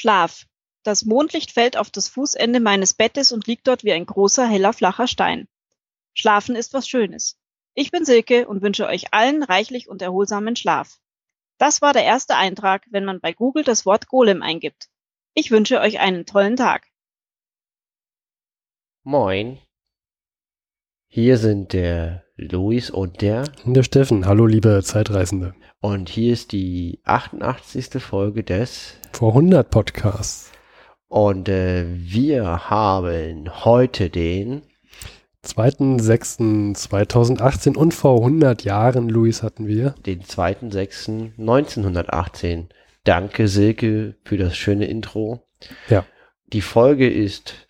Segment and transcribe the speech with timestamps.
[0.00, 0.46] Schlaf.
[0.82, 4.72] Das Mondlicht fällt auf das Fußende meines Bettes und liegt dort wie ein großer, heller,
[4.72, 5.46] flacher Stein.
[6.14, 7.38] Schlafen ist was Schönes.
[7.74, 10.98] Ich bin Silke und wünsche euch allen reichlich und erholsamen Schlaf.
[11.58, 14.88] Das war der erste Eintrag, wenn man bei Google das Wort Golem eingibt.
[15.34, 16.86] Ich wünsche euch einen tollen Tag.
[19.02, 19.58] Moin.
[21.08, 23.52] Hier sind der Luis und der.
[23.66, 24.24] Und der Steffen.
[24.24, 25.54] Hallo, liebe Zeitreisende.
[25.80, 28.02] Und hier ist die 88.
[28.02, 30.50] Folge des Vor 100 Podcasts.
[31.08, 34.62] Und äh, wir haben heute den
[35.44, 39.94] 2.6.2018 und vor 100 Jahren, Luis, hatten wir.
[40.06, 42.66] Den 2.6.1918.
[43.04, 45.48] Danke, Silke, für das schöne Intro.
[45.88, 46.04] Ja.
[46.52, 47.66] Die Folge ist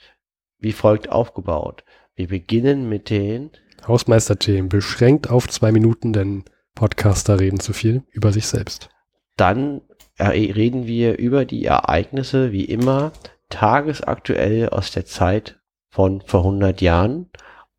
[0.60, 1.84] wie folgt aufgebaut.
[2.14, 3.50] Wir beginnen mit den
[3.86, 6.44] Hausmeisterthemen, beschränkt auf zwei Minuten, denn
[6.74, 8.90] Podcaster reden zu viel über sich selbst.
[9.36, 9.80] Dann
[10.28, 13.12] reden wir über die Ereignisse, wie immer,
[13.48, 17.30] tagesaktuell aus der Zeit von vor 100 Jahren.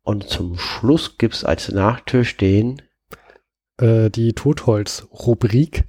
[0.02, 2.82] Und zum Schluss gibt's als Nachtisch den
[3.78, 5.84] äh, die Totholz-Rubrik.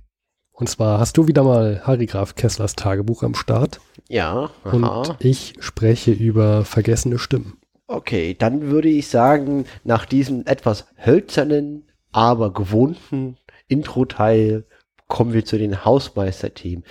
[0.51, 3.81] Und zwar hast du wieder mal Harry Graf Kesslers Tagebuch am Start.
[4.07, 4.51] Ja.
[4.63, 4.71] Aha.
[4.71, 7.57] Und ich spreche über vergessene Stimmen.
[7.87, 14.65] Okay, dann würde ich sagen, nach diesem etwas hölzernen, aber gewohnten Intro-Teil
[15.13, 16.83] kommen wir zu den Hausmeisterthemen.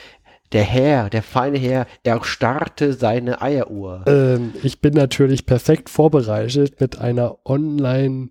[0.52, 4.04] Der Herr, der feine Herr, erstarrte seine Eieruhr.
[4.06, 8.30] Ähm, ich bin natürlich perfekt vorbereitet mit einer Online-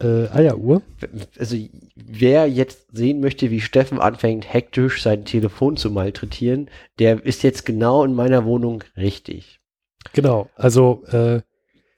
[0.00, 0.82] äh, Eieruhr.
[1.38, 1.56] Also
[1.94, 7.64] wer jetzt sehen möchte, wie Steffen anfängt, hektisch sein Telefon zu malträtieren, der ist jetzt
[7.64, 9.60] genau in meiner Wohnung richtig.
[10.12, 11.42] Genau, also äh,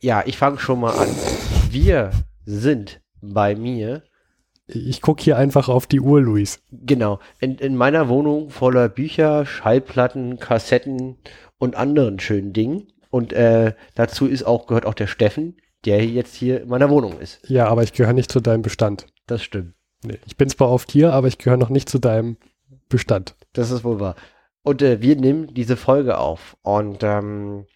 [0.01, 1.09] ja, ich fange schon mal an.
[1.71, 2.11] Wir
[2.45, 4.03] sind bei mir.
[4.75, 6.63] Ich gucke hier einfach auf die Uhr, Luis.
[6.71, 7.19] Genau.
[7.41, 11.17] In, in meiner Wohnung voller Bücher, Schallplatten, Kassetten
[11.59, 12.89] und anderen schönen Dingen.
[13.11, 17.19] Und äh, dazu ist auch, gehört auch der Steffen, der jetzt hier in meiner Wohnung
[17.19, 17.41] ist.
[17.49, 19.07] Ja, aber ich gehöre nicht zu deinem Bestand.
[19.27, 19.75] Das stimmt.
[20.05, 22.37] Nee, ich bin zwar oft hier, aber ich gehöre noch nicht zu deinem
[22.89, 23.35] Bestand.
[23.53, 24.17] Das ist wohl wahr.
[24.63, 26.57] Und äh, wir nehmen diese Folge auf.
[26.63, 27.67] Und ähm,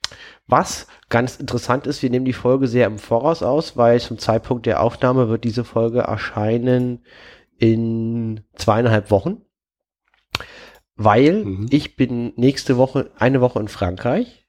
[0.47, 4.67] was ganz interessant ist, wir nehmen die Folge sehr im Voraus aus, weil zum Zeitpunkt
[4.67, 7.05] der Aufnahme wird diese Folge erscheinen
[7.59, 9.43] in zweieinhalb Wochen.
[10.97, 11.67] Weil mhm.
[11.71, 14.47] ich bin nächste Woche, eine Woche in Frankreich.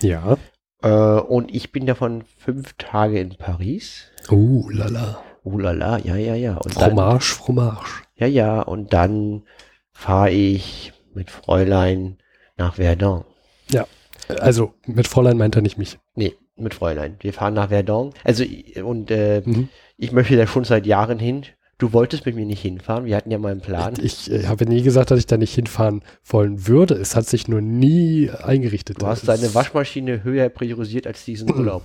[0.00, 0.36] Ja.
[0.82, 4.10] Äh, und ich bin davon fünf Tage in Paris.
[4.30, 5.22] Oh, lala.
[5.42, 6.56] Oh, lala, ja, ja, ja.
[6.56, 8.02] Und Fromage, dann, Fromage.
[8.16, 9.44] Ja, ja, und dann
[9.92, 12.16] fahre ich mit Fräulein
[12.56, 13.24] nach Verdun.
[13.70, 13.86] Ja,
[14.28, 15.98] also mit Fräulein meint er nicht mich.
[16.14, 17.16] Nee, mit Fräulein.
[17.20, 18.12] Wir fahren nach Verdun.
[18.22, 18.44] Also,
[18.84, 19.68] und äh, mhm.
[19.96, 21.44] ich möchte da schon seit Jahren hin.
[21.76, 23.04] Du wolltest mit mir nicht hinfahren.
[23.04, 23.94] Wir hatten ja mal einen Plan.
[24.00, 26.94] Ich, ich äh, habe nie gesagt, dass ich da nicht hinfahren wollen würde.
[26.94, 29.02] Es hat sich nur nie eingerichtet.
[29.02, 31.82] Du hast deine Waschmaschine höher priorisiert als diesen Urlaub.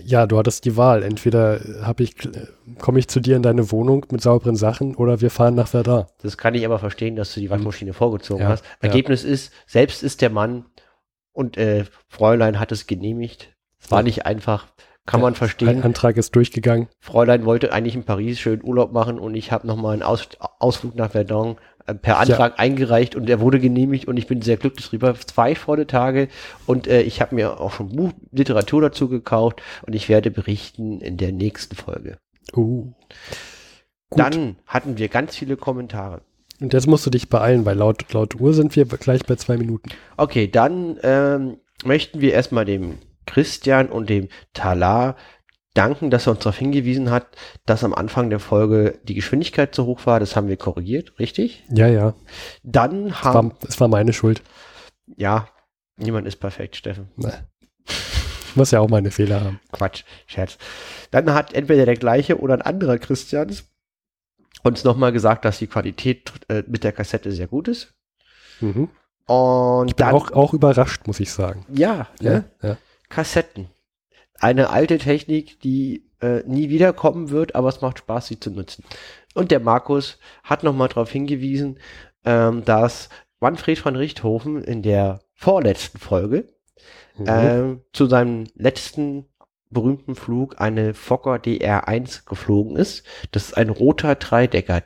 [0.00, 1.02] Ja, du hattest die Wahl.
[1.02, 2.14] Entweder habe ich,
[2.78, 6.06] komme ich zu dir in deine Wohnung mit sauberen Sachen oder wir fahren nach Verdun.
[6.22, 8.64] Das kann ich aber verstehen, dass du die Waschmaschine vorgezogen ja, hast.
[8.80, 9.30] Ergebnis ja.
[9.30, 10.66] ist, selbst ist der Mann
[11.32, 13.54] und äh, Fräulein hat es genehmigt.
[13.80, 14.04] Es war ja.
[14.04, 14.66] nicht einfach.
[15.04, 15.68] Kann man verstehen.
[15.68, 16.88] Ein Antrag ist durchgegangen.
[17.00, 20.28] Fräulein wollte eigentlich in Paris schön Urlaub machen und ich habe nochmal einen Aus
[20.60, 21.56] Ausflug nach Verdun äh,
[22.00, 22.58] per Antrag ja.
[22.58, 25.14] eingereicht und er wurde genehmigt und ich bin sehr glücklich drüber.
[25.14, 26.28] Zwei volle Tage
[26.66, 31.00] und äh, ich habe mir auch schon Buch, Literatur dazu gekauft und ich werde berichten
[31.00, 32.18] in der nächsten Folge.
[32.54, 32.92] Uh.
[34.10, 36.20] Dann hatten wir ganz viele Kommentare.
[36.60, 39.56] Und jetzt musst du dich beeilen, weil laut, laut Uhr sind wir gleich bei zwei
[39.56, 39.90] Minuten.
[40.16, 45.16] Okay, dann ähm, möchten wir erstmal dem Christian und dem Talar
[45.74, 47.26] danken, dass er uns darauf hingewiesen hat,
[47.66, 50.20] dass am Anfang der Folge die Geschwindigkeit zu hoch war.
[50.20, 51.64] Das haben wir korrigiert, richtig?
[51.70, 52.14] Ja, ja.
[52.62, 53.52] Dann haben.
[53.58, 54.42] Es war, es war meine Schuld.
[55.16, 55.48] Ja,
[55.96, 57.08] niemand ist perfekt, Steffen.
[57.16, 57.30] Nee.
[58.52, 59.60] Ich muss ja auch meine Fehler haben.
[59.72, 60.58] Quatsch, Scherz.
[61.10, 63.64] Dann hat entweder der gleiche oder ein anderer Christians
[64.62, 67.94] uns nochmal gesagt, dass die Qualität äh, mit der Kassette sehr gut ist.
[68.60, 68.90] Mhm.
[69.26, 71.64] Und ich bin dann, auch, auch überrascht, muss ich sagen.
[71.72, 72.44] Ja, ne?
[72.60, 72.76] ja, ja.
[73.08, 73.68] Kassetten.
[74.42, 78.84] Eine alte Technik, die äh, nie wiederkommen wird, aber es macht Spaß, sie zu nutzen.
[79.34, 81.78] Und der Markus hat nochmal darauf hingewiesen,
[82.24, 83.08] ähm, dass
[83.38, 86.48] Manfred van Richthofen in der vorletzten Folge
[87.16, 87.26] mhm.
[87.26, 89.26] äh, zu seinem letzten
[89.70, 93.04] berühmten Flug eine Fokker DR1 geflogen ist.
[93.30, 94.82] Das ist ein roter Dreidecker,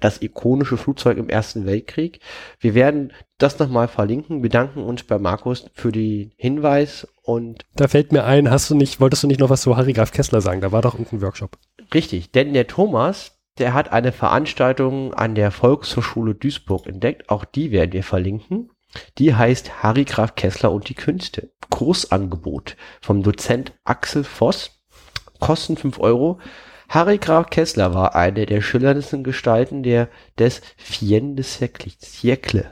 [0.00, 2.20] das ikonische Flugzeug im Ersten Weltkrieg.
[2.60, 4.42] Wir werden das nochmal verlinken.
[4.42, 7.64] Wir danken uns bei Markus für den Hinweis und.
[7.74, 10.12] Da fällt mir ein, hast du nicht, wolltest du nicht noch was zu Harry Graf
[10.12, 10.60] Kessler sagen?
[10.60, 11.58] Da war doch irgendein Workshop.
[11.94, 17.30] Richtig, denn der Thomas, der hat eine Veranstaltung an der Volkshochschule Duisburg entdeckt.
[17.30, 18.70] Auch die werden wir verlinken.
[19.18, 21.50] Die heißt Harry Graf Kessler und die Künste.
[21.70, 24.82] Kursangebot vom Dozent Axel Voss.
[25.40, 26.38] Kosten 5 Euro.
[26.88, 30.08] Harry Graf Kessler war eine der schillerndsten Gestalten der,
[30.38, 32.64] des Fien des Siècle.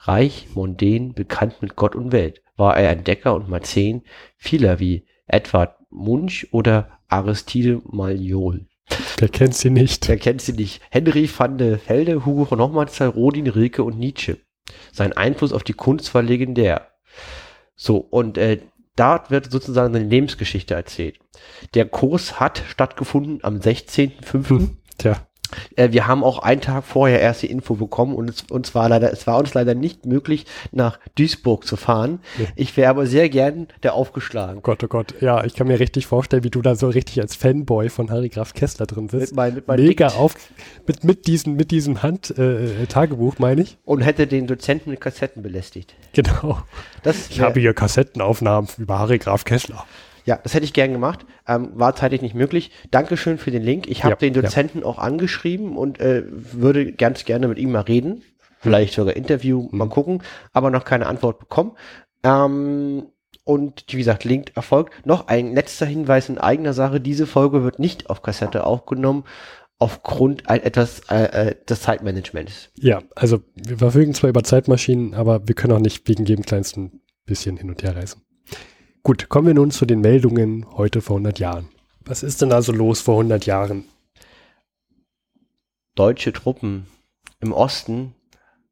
[0.00, 4.02] Reich, mondän, bekannt mit Gott und Welt, war er Entdecker und Mäzen
[4.36, 8.66] vieler wie Edward Munch oder Aristide Maillol.
[9.16, 10.08] Wer kennt sie nicht?
[10.08, 10.82] Wer kennt sie nicht?
[10.90, 14.38] Henry van de Velde, Hugo von Hochmannsthal, Rodin, Rilke und Nietzsche.
[14.92, 16.88] Sein Einfluss auf die Kunst war legendär.
[17.74, 18.60] So, und äh,
[18.98, 21.18] da wird sozusagen seine Lebensgeschichte erzählt.
[21.74, 24.48] Der Kurs hat stattgefunden am 16.05.
[24.48, 25.27] Hm, tja.
[25.76, 28.88] Äh, wir haben auch einen Tag vorher erst die Info bekommen und es, uns war
[28.88, 32.20] leider, es war uns leider nicht möglich, nach Duisburg zu fahren.
[32.38, 32.46] Ja.
[32.56, 34.62] Ich wäre aber sehr gern der aufgeschlagen.
[34.62, 37.34] Gott, oh Gott, ja, ich kann mir richtig vorstellen, wie du da so richtig als
[37.34, 39.32] Fanboy von Harry Graf Kessler drin sitzt.
[39.32, 40.18] Mit mein, mit mein Mega Dikt.
[40.18, 40.34] auf,
[40.86, 43.78] mit, mit, diesen, mit diesem Hand-Tagebuch, äh, meine ich.
[43.84, 45.94] Und hätte den Dozenten mit Kassetten belästigt.
[46.12, 46.58] Genau.
[47.02, 49.84] Das ich habe hier Kassettenaufnahmen über Harry Graf Kessler.
[50.28, 51.24] Ja, das hätte ich gern gemacht.
[51.46, 52.70] Ähm, war zeitlich nicht möglich.
[52.90, 53.88] Dankeschön für den Link.
[53.88, 54.84] Ich habe ja, den Dozenten ja.
[54.84, 58.20] auch angeschrieben und äh, würde ganz gerne mit ihm mal reden.
[58.60, 59.78] Vielleicht sogar Interview, mhm.
[59.78, 60.22] mal gucken,
[60.52, 61.78] aber noch keine Antwort bekommen.
[62.24, 63.06] Ähm,
[63.44, 65.06] und wie gesagt, Link erfolgt.
[65.06, 67.00] Noch ein letzter Hinweis in eigener Sache.
[67.00, 69.24] Diese Folge wird nicht auf Kassette aufgenommen,
[69.78, 72.68] aufgrund etwas äh, äh, des Zeitmanagements.
[72.74, 77.00] Ja, also wir verfügen zwar über Zeitmaschinen, aber wir können auch nicht wegen jedem kleinsten
[77.24, 78.27] bisschen hin und her reisen.
[79.08, 81.70] Gut, kommen wir nun zu den Meldungen heute vor 100 Jahren.
[82.04, 83.84] Was ist denn also los vor 100 Jahren?
[85.94, 86.86] Deutsche Truppen
[87.40, 88.14] im Osten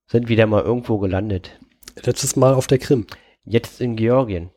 [0.07, 1.59] sind wieder mal irgendwo gelandet.
[2.05, 3.07] Letztes Mal auf der Krim.
[3.45, 4.51] Jetzt in Georgien.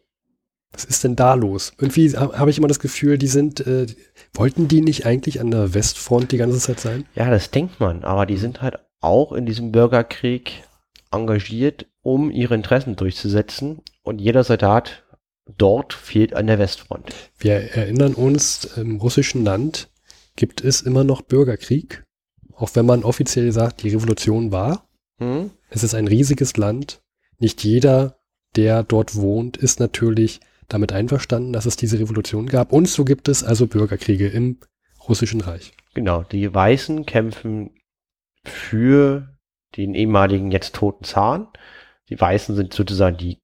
[0.73, 1.71] Was ist denn da los?
[1.77, 3.87] Irgendwie habe ich immer das Gefühl, die sind, äh,
[4.33, 7.05] wollten die nicht eigentlich an der Westfront die ganze Zeit sein?
[7.15, 10.61] Ja, das denkt man, aber die sind halt auch in diesem Bürgerkrieg
[11.09, 13.81] engagiert, um ihre Interessen durchzusetzen.
[14.03, 15.03] Und jeder Soldat
[15.57, 17.13] dort fehlt an der Westfront.
[17.37, 19.89] Wir erinnern uns, im russischen Land
[20.35, 22.03] gibt es immer noch Bürgerkrieg,
[22.53, 24.89] auch wenn man offiziell sagt, die Revolution war.
[25.19, 25.51] Hm?
[25.69, 27.01] Es ist ein riesiges Land.
[27.37, 28.19] Nicht jeder,
[28.55, 32.71] der dort wohnt, ist natürlich damit einverstanden, dass es diese Revolution gab.
[32.71, 34.59] Und so gibt es also Bürgerkriege im
[35.07, 35.73] russischen Reich.
[35.93, 37.71] Genau, die Weißen kämpfen
[38.45, 39.35] für
[39.75, 41.47] den ehemaligen jetzt toten Zahn.
[42.09, 43.39] Die Weißen sind sozusagen die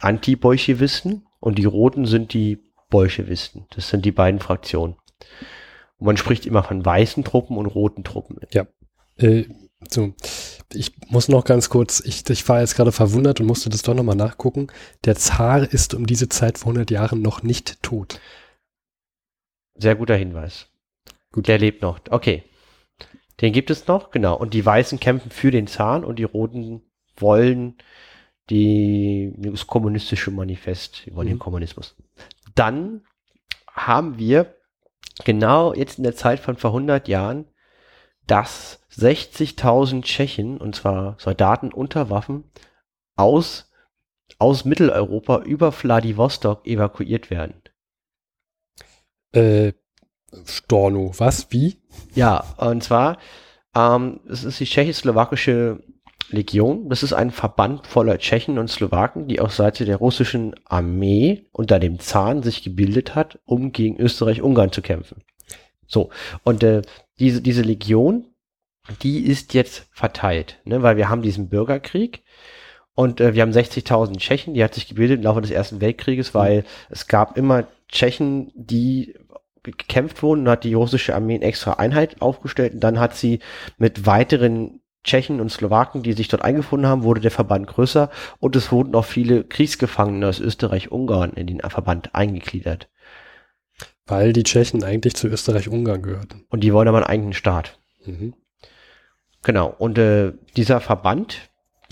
[0.00, 2.58] Anti-Bolschewisten und die Roten sind die
[2.90, 3.66] Bolschewisten.
[3.70, 4.96] Das sind die beiden Fraktionen.
[5.98, 8.38] Und man spricht immer von weißen Truppen und roten Truppen.
[8.52, 8.66] Ja.
[9.16, 9.44] Äh,
[9.88, 10.12] so,
[10.72, 13.94] ich muss noch ganz kurz, ich, ich war jetzt gerade verwundert und musste das doch
[13.94, 14.68] nochmal nachgucken.
[15.04, 18.20] Der Zar ist um diese Zeit vor 100 Jahren noch nicht tot.
[19.74, 20.68] Sehr guter Hinweis.
[21.32, 21.48] Gut.
[21.48, 22.00] Der lebt noch.
[22.10, 22.44] Okay.
[23.40, 24.36] Den gibt es noch, genau.
[24.36, 26.82] Und die Weißen kämpfen für den Zahn und die Roten
[27.16, 27.78] wollen
[28.48, 31.28] die, das kommunistische Manifest über mhm.
[31.28, 31.96] den Kommunismus.
[32.54, 33.02] Dann
[33.72, 34.54] haben wir
[35.24, 37.46] genau jetzt in der Zeit von vor 100 Jahren,
[38.26, 42.44] dass 60.000 Tschechen, und zwar Soldaten unter Waffen,
[43.16, 43.70] aus,
[44.38, 47.62] aus Mitteleuropa über Vladivostok evakuiert werden.
[49.32, 49.72] Äh,
[50.46, 51.80] Storno, was, wie?
[52.14, 53.18] Ja, und zwar,
[53.74, 55.82] ähm, es ist die tschechoslowakische
[56.32, 56.88] Legion.
[56.88, 61.78] Das ist ein Verband voller Tschechen und Slowaken, die auf Seite der russischen Armee unter
[61.78, 65.22] dem Zahn sich gebildet hat, um gegen Österreich-Ungarn zu kämpfen.
[65.86, 66.10] So,
[66.44, 66.82] und äh,
[67.18, 68.28] diese, diese Legion,
[69.02, 72.22] die ist jetzt verteilt, ne, weil wir haben diesen Bürgerkrieg
[72.94, 76.34] und äh, wir haben 60.000 Tschechen, die hat sich gebildet im Laufe des Ersten Weltkrieges,
[76.34, 79.14] weil es gab immer Tschechen, die
[79.62, 83.40] gekämpft wurden und hat die russische Armee eine extra Einheit aufgestellt und dann hat sie
[83.76, 88.56] mit weiteren Tschechen und Slowaken, die sich dort eingefunden haben, wurde der Verband größer und
[88.56, 92.88] es wurden auch viele Kriegsgefangene aus Österreich-Ungarn in den Verband eingegliedert.
[94.06, 96.44] Weil die Tschechen eigentlich zu Österreich-Ungarn gehörten.
[96.48, 97.78] Und die wollen aber einen eigenen Staat.
[98.04, 98.34] Mhm.
[99.42, 99.74] Genau.
[99.78, 101.50] Und äh, dieser Verband,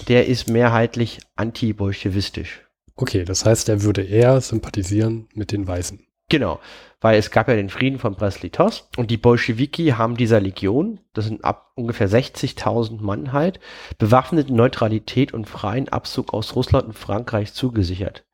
[0.09, 2.67] der ist mehrheitlich anti-bolschewistisch.
[2.97, 6.08] Okay, das heißt, er würde eher sympathisieren mit den Weißen.
[6.29, 6.61] Genau
[7.01, 11.27] weil es gab ja den Frieden von Brest-Litovsk und die Bolschewiki haben dieser Legion, das
[11.27, 13.61] sind ab ungefähr 60.000 Mann halt,
[13.99, 18.25] bewaffnete Neutralität und freien Abzug aus Russland und Frankreich zugesichert.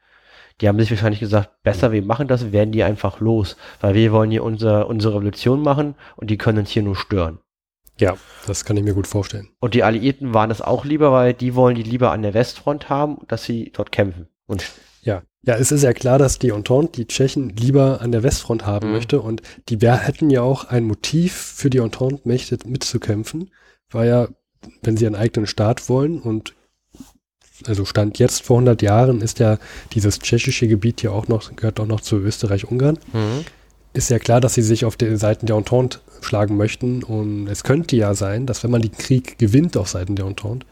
[0.60, 4.12] Die haben sich wahrscheinlich gesagt, besser wir machen das, werden die einfach los, weil wir
[4.12, 7.40] wollen hier unser, unsere Revolution machen und die können uns hier nur stören.
[7.98, 9.50] Ja, das kann ich mir gut vorstellen.
[9.60, 12.88] Und die Alliierten waren das auch lieber, weil die wollen die lieber an der Westfront
[12.88, 14.28] haben, dass sie dort kämpfen.
[14.46, 14.64] Und
[15.46, 18.66] ja, ja, es ist ja klar, dass die Entente die Tschechen lieber an der Westfront
[18.66, 18.94] haben mhm.
[18.94, 23.50] möchte und die hätten ja auch ein Motiv für die Entente-Mächte mitzukämpfen,
[23.90, 24.28] weil ja,
[24.82, 26.54] wenn sie einen eigenen Staat wollen und
[27.66, 29.58] also Stand jetzt vor 100 Jahren ist ja
[29.92, 32.98] dieses tschechische Gebiet hier auch noch, gehört auch noch zu Österreich-Ungarn.
[33.12, 33.44] Mhm.
[33.92, 37.62] Ist ja klar, dass sie sich auf den Seiten der Entente schlagen möchten und es
[37.62, 40.66] könnte ja sein, dass wenn man den Krieg gewinnt auf Seiten der Entente,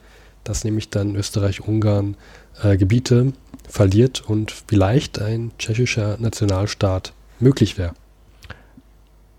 [0.45, 2.17] dass nämlich dann Österreich-Ungarn
[2.63, 3.33] äh, Gebiete
[3.69, 7.95] verliert und vielleicht ein tschechischer Nationalstaat möglich wäre.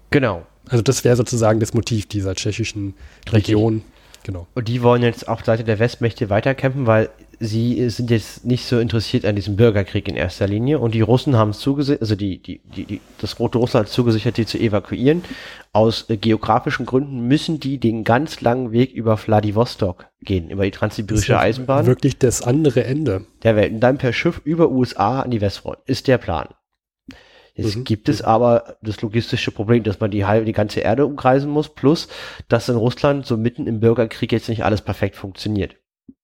[0.09, 0.45] Genau.
[0.69, 2.93] Also das wäre sozusagen das Motiv dieser tschechischen
[3.31, 3.83] Region.
[4.23, 4.47] Genau.
[4.53, 7.09] Und die wollen jetzt auf Seite der Westmächte weiterkämpfen, weil
[7.43, 10.79] sie sind jetzt nicht so interessiert an diesem Bürgerkrieg in erster Linie.
[10.79, 13.93] Und die Russen haben es zugesichert, also die, die, die, die, das Rote Russland hat
[13.93, 15.23] zugesichert, die zu evakuieren.
[15.71, 20.71] Aus äh, geografischen Gründen müssen die den ganz langen Weg über Vladivostok gehen, über die
[20.71, 21.85] transsibirische Eisenbahn.
[21.85, 23.25] Wirklich das andere Ende.
[23.43, 23.73] Der Welt.
[23.73, 25.79] Und dann per Schiff über USA an die Westfront.
[25.85, 26.47] Ist der Plan.
[27.55, 27.83] Jetzt mhm.
[27.83, 28.27] gibt es mhm.
[28.27, 32.07] aber das logistische Problem, dass man die halbe, die ganze Erde umkreisen muss, plus,
[32.47, 35.75] dass in Russland so mitten im Bürgerkrieg jetzt nicht alles perfekt funktioniert.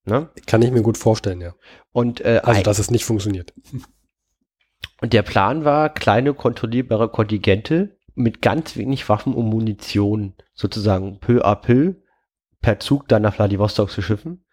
[0.10, 0.30] Ne?
[0.48, 1.54] Kann ich mir gut vorstellen, ja.
[1.92, 3.54] Und, äh, also, dass es nicht funktioniert.
[5.02, 11.46] Und der Plan war, kleine kontrollierbare Kontingente mit ganz wenig Waffen und Munition sozusagen peu
[11.46, 11.96] à peu
[12.62, 14.44] per Zug dann nach Vladivostok zu schiffen.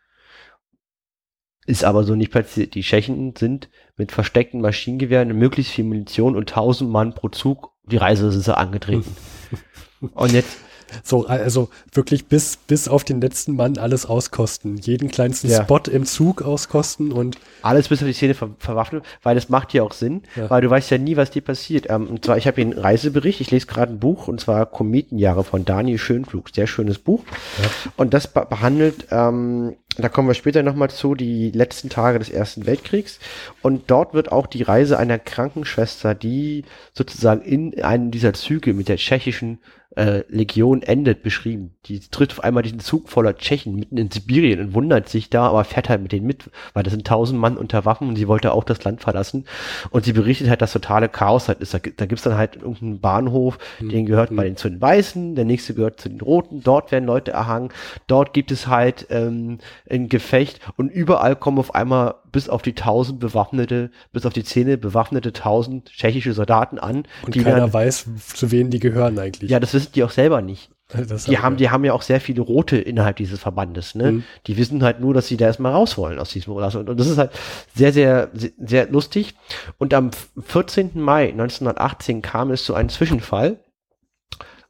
[1.66, 2.74] Ist aber so nicht passiert.
[2.76, 7.96] Die Tschechen sind mit versteckten Maschinengewehren, möglichst viel Munition und 1000 Mann pro Zug die
[7.96, 9.16] Reise sie angetreten.
[10.12, 10.58] und jetzt
[11.02, 14.76] so, also wirklich bis, bis auf den letzten Mann alles auskosten.
[14.78, 15.62] Jeden kleinsten ja.
[15.62, 17.38] Spot im Zug auskosten und.
[17.62, 20.48] Alles bis auf die Szene ver verwaffnen, weil das macht ja auch Sinn, ja.
[20.50, 21.86] weil du weißt ja nie, was dir passiert.
[21.90, 24.66] Ähm, und zwar, ich habe hier einen Reisebericht, ich lese gerade ein Buch, und zwar
[24.66, 26.50] Kometenjahre von Daniel Schönflug.
[26.54, 27.24] Sehr schönes Buch.
[27.62, 27.68] Ja.
[27.96, 32.66] Und das behandelt, ähm, da kommen wir später nochmal zu, die letzten Tage des Ersten
[32.66, 33.18] Weltkriegs.
[33.62, 38.88] Und dort wird auch die Reise einer Krankenschwester, die sozusagen in einem dieser Züge mit
[38.88, 39.58] der tschechischen
[39.96, 41.74] äh, Legion endet, beschrieben.
[41.86, 45.48] Die tritt auf einmal diesen Zug voller Tschechen mitten in Sibirien und wundert sich da,
[45.48, 48.28] aber fährt halt mit denen mit, weil das sind tausend Mann unter Waffen und sie
[48.28, 49.46] wollte auch das Land verlassen.
[49.90, 51.74] Und sie berichtet halt, dass totale Chaos halt ist.
[51.74, 53.88] Da, da gibt's dann halt irgendeinen Bahnhof, mhm.
[53.88, 54.36] den gehört mhm.
[54.36, 57.70] bei den zu den Weißen, der nächste gehört zu den Roten, dort werden Leute erhangen,
[58.06, 62.74] dort gibt es halt ähm, ein Gefecht und überall kommen auf einmal bis auf die
[62.74, 67.04] tausend bewaffnete, bis auf die Zähne bewaffnete tausend tschechische Soldaten an.
[67.24, 69.50] Und keiner dann, weiß, zu wem die gehören eigentlich.
[69.50, 70.70] Ja, das wissen die auch selber nicht.
[71.08, 74.12] Das die haben, die haben ja auch sehr viele Rote innerhalb dieses Verbandes, ne?
[74.12, 74.24] Mhm.
[74.46, 76.74] Die wissen halt nur, dass sie da erstmal raus wollen aus diesem Urlaub.
[76.74, 77.30] Und, und das ist halt
[77.74, 79.34] sehr, sehr, sehr, sehr lustig.
[79.78, 80.90] Und am 14.
[80.94, 83.58] Mai 1918 kam es zu einem Zwischenfall.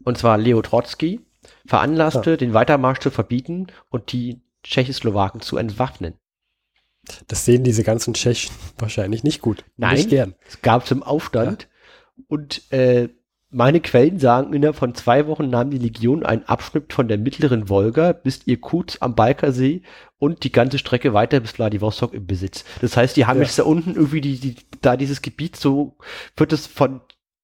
[0.05, 1.21] Und zwar Leo Trotsky
[1.67, 2.37] veranlasste, ja.
[2.37, 6.15] den Weitermarsch zu verbieten und die Tschechoslowaken zu entwaffnen.
[7.29, 9.65] Das sehen diese ganzen Tschechen wahrscheinlich nicht gut.
[9.77, 10.35] Nein, nicht gern.
[10.49, 11.69] es gab zum Aufstand
[12.17, 12.25] ja.
[12.29, 13.09] und äh,
[13.51, 17.69] meine Quellen sagen, innerhalb von zwei Wochen nahm die Legion einen Abschnitt von der mittleren
[17.69, 19.83] Wolga bis Irkutsk am Balkersee
[20.19, 22.65] und die ganze Strecke weiter bis Vladivostok im Besitz.
[22.81, 23.45] Das heißt, die haben ja.
[23.45, 25.97] jetzt da unten irgendwie die, die, da dieses Gebiet so,
[26.37, 27.01] wird es von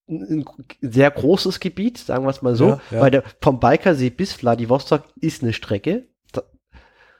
[0.09, 0.45] ein
[0.81, 3.01] sehr großes Gebiet, sagen wir es mal so, ja, ja.
[3.01, 6.07] weil der vom Balkersee bis Vladivostok ist eine Strecke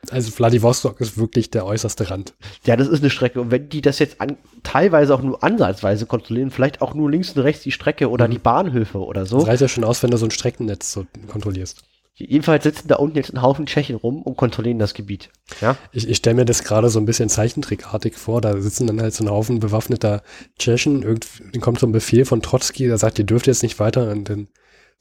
[0.09, 2.33] also Vladivostok ist wirklich der äußerste Rand.
[2.65, 3.39] Ja, das ist eine Strecke.
[3.39, 7.31] Und wenn die das jetzt an, teilweise auch nur ansatzweise kontrollieren, vielleicht auch nur links
[7.31, 8.31] und rechts die Strecke oder mhm.
[8.31, 9.39] die Bahnhöfe oder so.
[9.39, 11.83] Das reicht ja schon aus, wenn du so ein Streckennetz so kontrollierst.
[12.15, 15.29] Jedenfalls sitzen da unten jetzt ein Haufen Tschechen rum und kontrollieren das Gebiet.
[15.61, 15.77] Ja?
[15.91, 18.39] Ich, ich stelle mir das gerade so ein bisschen zeichentrickartig vor.
[18.39, 20.21] Da sitzen dann halt so ein Haufen bewaffneter
[20.59, 21.01] Tschechen.
[21.01, 24.11] Irgendwie kommt so ein Befehl von Trotzki, der sagt, ihr dürft jetzt nicht weiter.
[24.11, 24.47] Und dann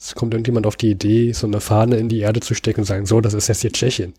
[0.03, 2.87] es kommt irgendjemand auf die Idee, so eine Fahne in die Erde zu stecken und
[2.87, 4.15] sagen, so, das ist jetzt hier Tschechien.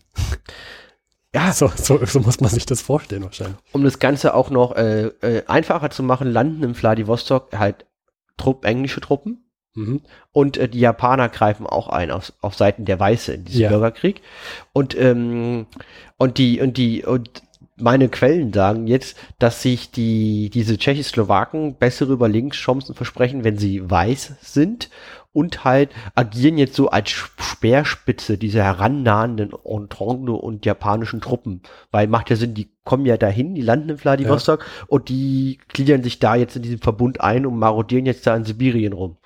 [1.34, 3.58] Ja, so, so, so muss man sich das vorstellen wahrscheinlich.
[3.72, 7.84] Um das Ganze auch noch äh, äh, einfacher zu machen, landen im Vladivostok halt
[8.38, 9.44] Trupp, englische Truppen.
[9.74, 10.00] Mhm.
[10.32, 13.68] Und äh, die Japaner greifen auch ein auf, auf Seiten der Weiße in diesem ja.
[13.68, 14.22] Bürgerkrieg.
[14.72, 15.66] Und, ähm,
[16.16, 17.42] und die, und die, und
[17.76, 24.34] meine Quellen sagen jetzt, dass sich die, diese Tschechoslowaken bessere Überlegungschancen versprechen, wenn sie weiß
[24.40, 24.88] sind
[25.34, 31.60] und halt agieren jetzt so als Speerspitze dieser herannahenden Entente und japanischen Truppen.
[31.90, 34.84] Weil macht ja Sinn, die kommen ja dahin, die landen in Vladivostok ja.
[34.86, 38.44] und die gliedern sich da jetzt in diesem Verbund ein und marodieren jetzt da in
[38.44, 39.16] Sibirien rum.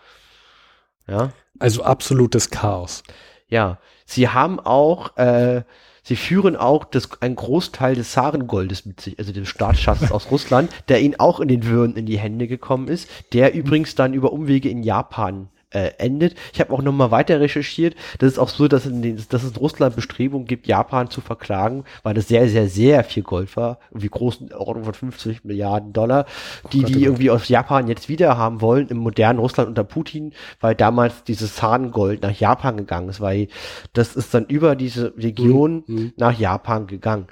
[1.07, 1.33] Ja.
[1.59, 3.03] Also absolutes Chaos.
[3.49, 3.79] Ja.
[4.07, 5.63] Sie haben auch, äh,
[6.03, 10.71] sie führen auch das, einen Großteil des Zarengoldes mit sich, also des Staatsschatzes aus Russland,
[10.89, 14.33] der ihnen auch in den Würden in die Hände gekommen ist, der übrigens dann über
[14.33, 16.35] Umwege in Japan äh, endet.
[16.53, 17.95] Ich habe auch nochmal weiter recherchiert.
[18.19, 21.21] Das ist auch so, dass, in den, dass es in Russland Bestrebungen gibt, Japan zu
[21.21, 23.79] verklagen, weil das sehr, sehr, sehr viel Gold war.
[23.91, 26.27] Irgendwie großen Ordnung von 50 Milliarden Dollar,
[26.73, 30.75] die, die irgendwie aus Japan jetzt wieder haben wollen im modernen Russland unter Putin, weil
[30.75, 33.49] damals dieses Zahngold nach Japan gegangen ist, weil
[33.93, 36.13] das ist dann über diese Region mhm.
[36.17, 37.27] nach Japan gegangen.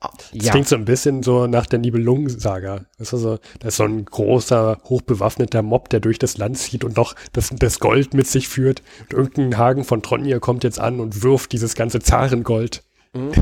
[0.00, 0.50] Das ja.
[0.52, 2.84] klingt so ein bisschen so nach der Nibelungen-Saga.
[2.98, 6.84] Das ist, so, das ist so ein großer, hochbewaffneter Mob, der durch das Land zieht
[6.84, 8.82] und noch das, das Gold mit sich führt.
[9.00, 12.84] Und irgendein Hagen von Tronje kommt jetzt an und wirft dieses ganze Zarengold
[13.14, 13.32] mhm.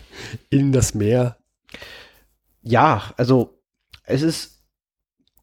[0.50, 1.36] in das Meer.
[2.62, 3.60] Ja, also
[4.04, 4.62] es ist,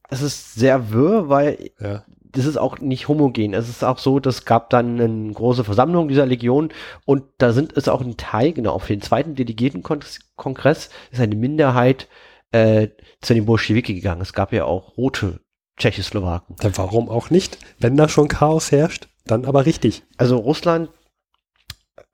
[0.10, 3.54] es ist sehr wirr, weil ja das ist auch nicht homogen.
[3.54, 6.70] Es ist auch so, das gab dann eine große Versammlung dieser Legion
[7.06, 12.08] und da sind es auch ein Teil, genau, auf den zweiten Delegiertenkongress ist eine Minderheit
[12.52, 12.90] äh,
[13.22, 14.22] zu den Bolschewiki gegangen.
[14.22, 15.42] Es gab ja auch rote
[15.78, 16.56] Tschechoslowaken.
[16.60, 17.58] Dann warum auch nicht?
[17.80, 20.04] Wenn da schon Chaos herrscht, dann aber richtig.
[20.18, 20.90] Also Russland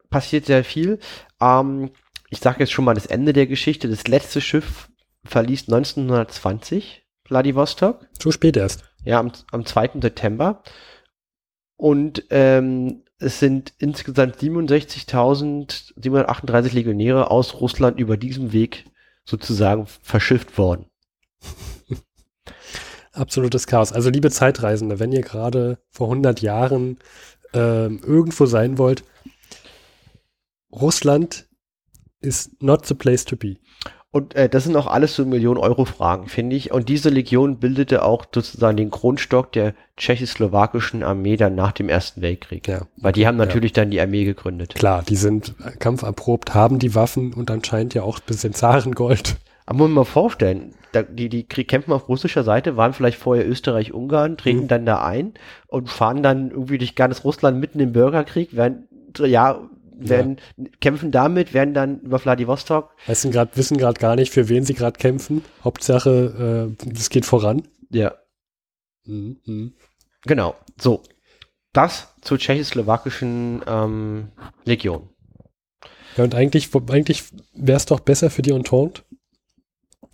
[0.10, 1.00] passiert sehr viel.
[1.42, 1.92] Ähm,
[2.30, 3.90] ich sage jetzt schon mal das Ende der Geschichte.
[3.90, 4.90] Das letzte Schiff
[5.26, 8.08] verließ 1920 Vladivostok.
[8.18, 8.84] Zu spät erst.
[9.08, 10.02] Ja, am, am 2.
[10.02, 10.62] September.
[11.78, 18.84] Und ähm, es sind insgesamt 67.738 Legionäre aus Russland über diesem Weg
[19.24, 20.88] sozusagen verschifft worden.
[23.14, 23.94] Absolutes Chaos.
[23.94, 27.00] Also liebe Zeitreisende, wenn ihr gerade vor 100 Jahren
[27.54, 29.06] ähm, irgendwo sein wollt,
[30.70, 31.48] Russland
[32.20, 33.56] ist not the place to be.
[34.12, 36.72] Und äh, das sind auch alles so Millionen-Euro-Fragen, finde ich.
[36.72, 42.22] Und diese Legion bildete auch sozusagen den Grundstock der tschechoslowakischen Armee dann nach dem Ersten
[42.22, 42.68] Weltkrieg.
[42.68, 42.88] Ja.
[42.98, 43.84] Weil die haben natürlich ja.
[43.84, 44.76] dann die Armee gegründet.
[44.76, 49.36] Klar, die sind kampferprobt, haben die Waffen und anscheinend ja auch ein bisschen Zarengold.
[49.66, 50.74] Aber muss man mal vorstellen,
[51.12, 54.68] die, die kämpfen auf russischer Seite, waren vielleicht vorher Österreich, Ungarn, treten mhm.
[54.70, 55.34] dann da ein
[55.68, 58.88] und fahren dann irgendwie durch ganz Russland mitten im Bürgerkrieg, werden
[59.20, 59.60] ja
[60.00, 60.66] werden ja.
[60.80, 62.94] kämpfen damit, werden dann über Vladivostok.
[63.08, 65.44] Wissen gerade wissen gerade gar nicht, für wen sie gerade kämpfen.
[65.64, 67.64] Hauptsache, es äh, geht voran.
[67.90, 68.16] Ja.
[69.06, 69.74] Mhm, mhm.
[70.24, 70.56] Genau.
[70.80, 71.04] So.
[71.74, 74.30] Das zur tschechoslowakischen ähm,
[74.66, 75.10] Legion.
[76.16, 79.04] Ja, und eigentlich, eigentlich wäre es doch besser für die Entente,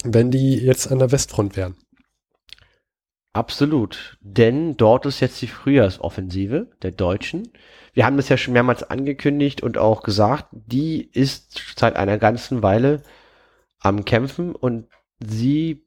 [0.03, 1.75] wenn die jetzt an der Westfront wären.
[3.31, 4.17] Absolut.
[4.21, 7.49] Denn dort ist jetzt die Frühjahrsoffensive der Deutschen
[7.93, 12.63] wir haben das ja schon mehrmals angekündigt und auch gesagt, die ist seit einer ganzen
[12.63, 13.03] Weile
[13.79, 14.87] am Kämpfen und
[15.19, 15.85] sie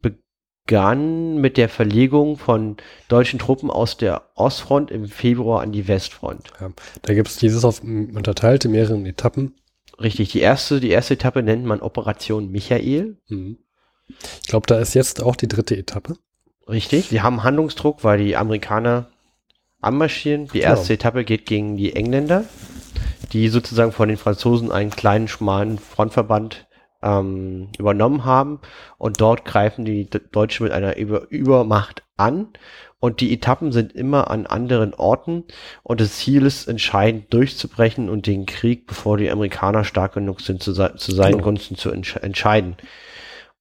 [0.66, 2.76] begann mit der Verlegung von
[3.08, 6.52] deutschen Truppen aus der Ostfront im Februar an die Westfront.
[6.60, 6.70] Ja,
[7.02, 9.54] da gibt es dieses auf, unterteilt in mehreren Etappen.
[9.98, 13.16] Richtig, die erste, die erste Etappe nennt man Operation Michael.
[13.28, 13.58] Mhm.
[14.42, 16.16] Ich glaube, da ist jetzt auch die dritte Etappe.
[16.68, 19.08] Richtig, sie haben Handlungsdruck, weil die Amerikaner
[19.86, 20.48] anmarschieren.
[20.52, 20.94] Die erste genau.
[20.94, 22.44] Etappe geht gegen die Engländer,
[23.32, 26.66] die sozusagen von den Franzosen einen kleinen, schmalen Frontverband
[27.02, 28.60] ähm, übernommen haben.
[28.98, 32.48] Und dort greifen die Deutschen mit einer Über Übermacht an.
[32.98, 35.44] Und die Etappen sind immer an anderen Orten.
[35.82, 40.62] Und das Ziel ist, entscheidend durchzubrechen und den Krieg, bevor die Amerikaner stark genug sind,
[40.62, 41.44] zu, zu seinen genau.
[41.44, 42.76] Gunsten zu entsch entscheiden.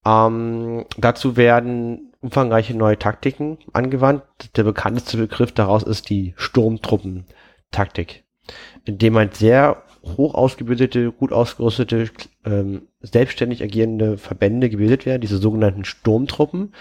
[0.06, 4.24] Ähm, dazu werden umfangreiche neue Taktiken angewandt.
[4.56, 8.24] Der bekannteste Begriff daraus ist die Sturmtruppentaktik,
[8.86, 12.10] indem man sehr hoch ausgebildete, gut ausgerüstete,
[12.46, 16.74] ähm, selbstständig agierende Verbände gebildet werden, diese sogenannten Sturmtruppen,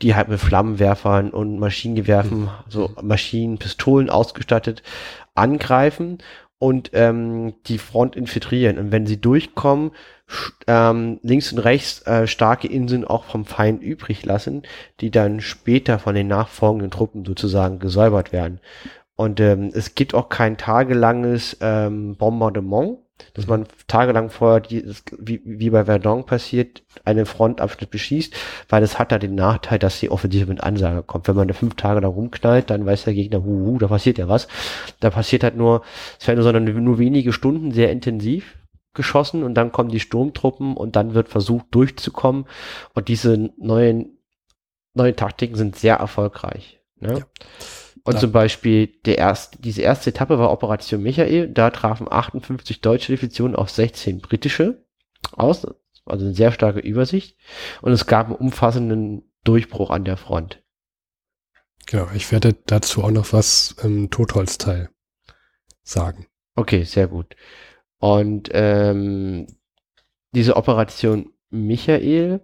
[0.00, 2.50] die halt mit Flammenwerfern und Maschinengewerfen, mhm.
[2.68, 4.82] so Maschinen, Pistolen ausgestattet,
[5.34, 6.18] angreifen
[6.58, 8.78] und ähm, die Front infiltrieren.
[8.78, 9.92] Und wenn sie durchkommen,
[10.66, 14.62] ähm, links und rechts äh, starke Inseln auch vom Feind übrig lassen,
[15.00, 18.60] die dann später von den nachfolgenden Truppen sozusagen gesäubert werden.
[19.16, 22.98] Und ähm, es gibt auch kein tagelanges ähm, Bombardement,
[23.34, 24.84] dass man tagelang vorher, die,
[25.18, 28.34] wie, wie bei Verdun passiert, einen Frontabschnitt beschießt,
[28.68, 31.28] weil es hat da den Nachteil, dass die Offensive mit Ansage kommt.
[31.28, 34.18] Wenn man da fünf Tage da rumknallt, dann weiß der Gegner, hu, hu, da passiert
[34.18, 34.48] ja was.
[35.00, 35.82] Da passiert halt nur,
[36.18, 38.58] es werden nur, sondern nur wenige Stunden sehr intensiv
[38.94, 42.46] geschossen und dann kommen die Sturmtruppen und dann wird versucht durchzukommen
[42.94, 44.18] und diese neuen,
[44.94, 46.77] neuen Taktiken sind sehr erfolgreich.
[47.00, 47.18] Ne?
[47.18, 47.26] Ja.
[48.04, 48.20] Und da.
[48.20, 53.56] zum Beispiel der erste, diese erste Etappe war Operation Michael, da trafen 58 deutsche Divisionen
[53.56, 54.84] auf 16 britische
[55.32, 55.66] aus,
[56.06, 57.36] also eine sehr starke Übersicht
[57.82, 60.62] und es gab einen umfassenden Durchbruch an der Front.
[61.86, 64.90] Genau, ich werde dazu auch noch was im Totholzteil
[65.82, 66.26] sagen.
[66.54, 67.34] Okay, sehr gut.
[67.98, 69.46] Und ähm,
[70.32, 72.40] diese Operation Michael,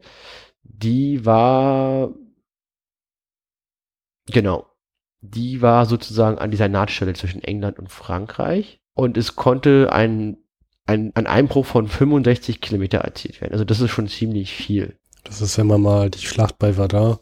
[0.62, 2.14] die war
[4.26, 4.66] genau,
[5.20, 10.36] die war sozusagen an dieser Nahtstelle zwischen England und Frankreich und es konnte ein,
[10.86, 13.52] ein, ein Einbruch von 65 Kilometer erzielt werden.
[13.52, 14.98] Also das ist schon ziemlich viel.
[15.24, 17.18] Das ist, wenn man mal die Schlacht bei Verdun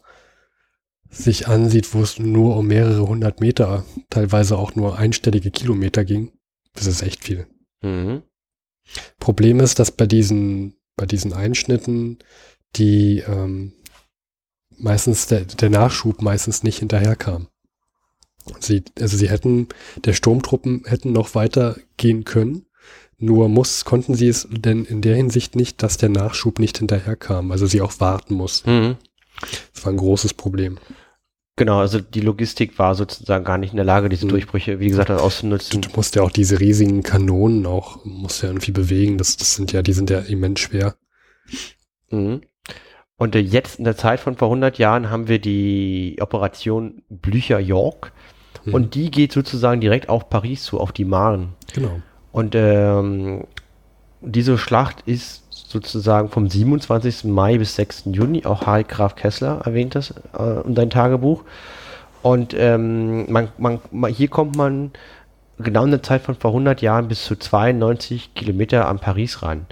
[1.09, 6.31] sich ansieht, wo es nur um mehrere hundert Meter, teilweise auch nur einstellige Kilometer ging.
[6.73, 7.47] Das ist echt viel.
[7.81, 8.23] Mhm.
[9.19, 12.19] Problem ist, dass bei diesen bei diesen Einschnitten,
[12.75, 13.73] die ähm,
[14.77, 17.47] meistens der, der Nachschub meistens nicht hinterherkam.
[18.59, 19.69] Sie, also sie hätten,
[20.03, 22.65] der Sturmtruppen hätten noch weiter gehen können,
[23.17, 27.51] nur muss, konnten sie es denn in der Hinsicht nicht, dass der Nachschub nicht hinterherkam,
[27.51, 28.69] also sie auch warten mussten.
[28.69, 28.97] Mhm.
[29.73, 30.77] Das war ein großes Problem.
[31.55, 34.31] Genau, also die Logistik war sozusagen gar nicht in der Lage, diese mhm.
[34.31, 35.81] Durchbrüche, wie gesagt, auszunutzen.
[35.81, 39.17] Du, du musst ja auch diese riesigen Kanonen auch, musst ja irgendwie bewegen.
[39.17, 40.95] Das, das sind ja, die sind ja immens schwer.
[42.09, 42.41] Mhm.
[43.23, 47.57] Und äh, jetzt in der Zeit von vor 100 Jahren haben wir die Operation Blücher
[47.57, 48.11] York.
[48.65, 48.73] Mhm.
[48.73, 51.47] Und die geht sozusagen direkt auf Paris zu, auf die Marne.
[51.73, 52.01] Genau.
[52.33, 53.45] Und ähm,
[54.19, 57.23] diese Schlacht ist sozusagen vom 27.
[57.23, 58.09] Mai bis 6.
[58.11, 61.45] Juni, auch Harry Graf Kessler erwähnt das äh, in dein Tagebuch.
[62.23, 63.79] Und ähm, man, man,
[64.11, 64.91] hier kommt man
[65.59, 69.65] genau in der Zeit von vor 100 Jahren bis zu 92 Kilometer an Paris ran.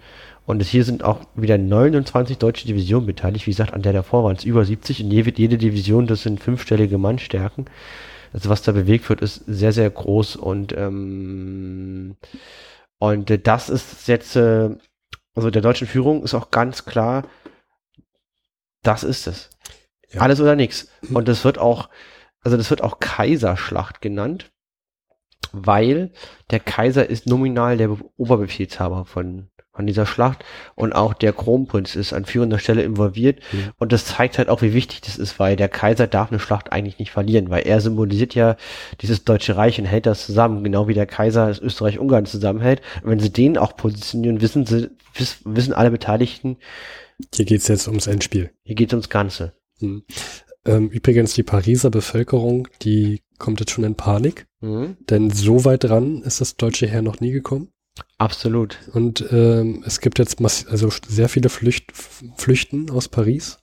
[0.52, 3.48] Und es hier sind auch wieder 29 deutsche Divisionen beteiligt.
[3.48, 6.44] Wie gesagt, an der davor waren es über 70 und jede, jede Division, das sind
[6.44, 7.68] fünfstellige Mannstärken.
[8.34, 12.18] Also was da bewegt wird, ist sehr, sehr groß und ähm,
[13.00, 14.72] und äh, das ist jetzt äh,
[15.36, 17.30] also der deutschen Führung ist auch ganz klar,
[18.84, 19.52] das ist es.
[20.10, 20.20] Ja.
[20.20, 20.90] Alles oder nichts.
[21.14, 21.88] Und das wird auch,
[22.42, 24.52] also das wird auch Kaiserschlacht genannt,
[25.54, 26.12] weil
[26.50, 30.44] der Kaiser ist nominal der Oberbefehlshaber von an dieser Schlacht
[30.76, 33.72] und auch der Kronprinz ist an führender Stelle involviert mhm.
[33.78, 36.72] und das zeigt halt auch, wie wichtig das ist, weil der Kaiser darf eine Schlacht
[36.72, 38.58] eigentlich nicht verlieren, weil er symbolisiert ja
[39.02, 42.82] dieses Deutsche Reich und hält das zusammen, genau wie der Kaiser das Österreich-Ungarn zusammenhält.
[43.04, 44.90] Und wenn sie den auch positionieren, wissen sie,
[45.46, 46.58] wissen alle Beteiligten.
[47.34, 48.52] Hier geht's jetzt ums Endspiel.
[48.64, 49.54] Hier geht's ums Ganze.
[49.80, 50.04] Mhm.
[50.66, 54.98] Ähm, übrigens, die Pariser Bevölkerung, die kommt jetzt schon in Panik, mhm.
[55.10, 57.70] denn so weit dran ist das deutsche Heer noch nie gekommen.
[58.18, 58.80] Absolut.
[58.94, 61.92] Und ähm, es gibt jetzt also sehr viele Flücht
[62.38, 63.58] Flüchten aus Paris.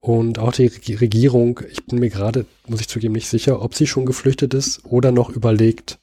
[0.00, 3.86] Und auch die Regierung, ich bin mir gerade, muss ich zugeben, nicht sicher, ob sie
[3.86, 6.00] schon geflüchtet ist oder noch überlegt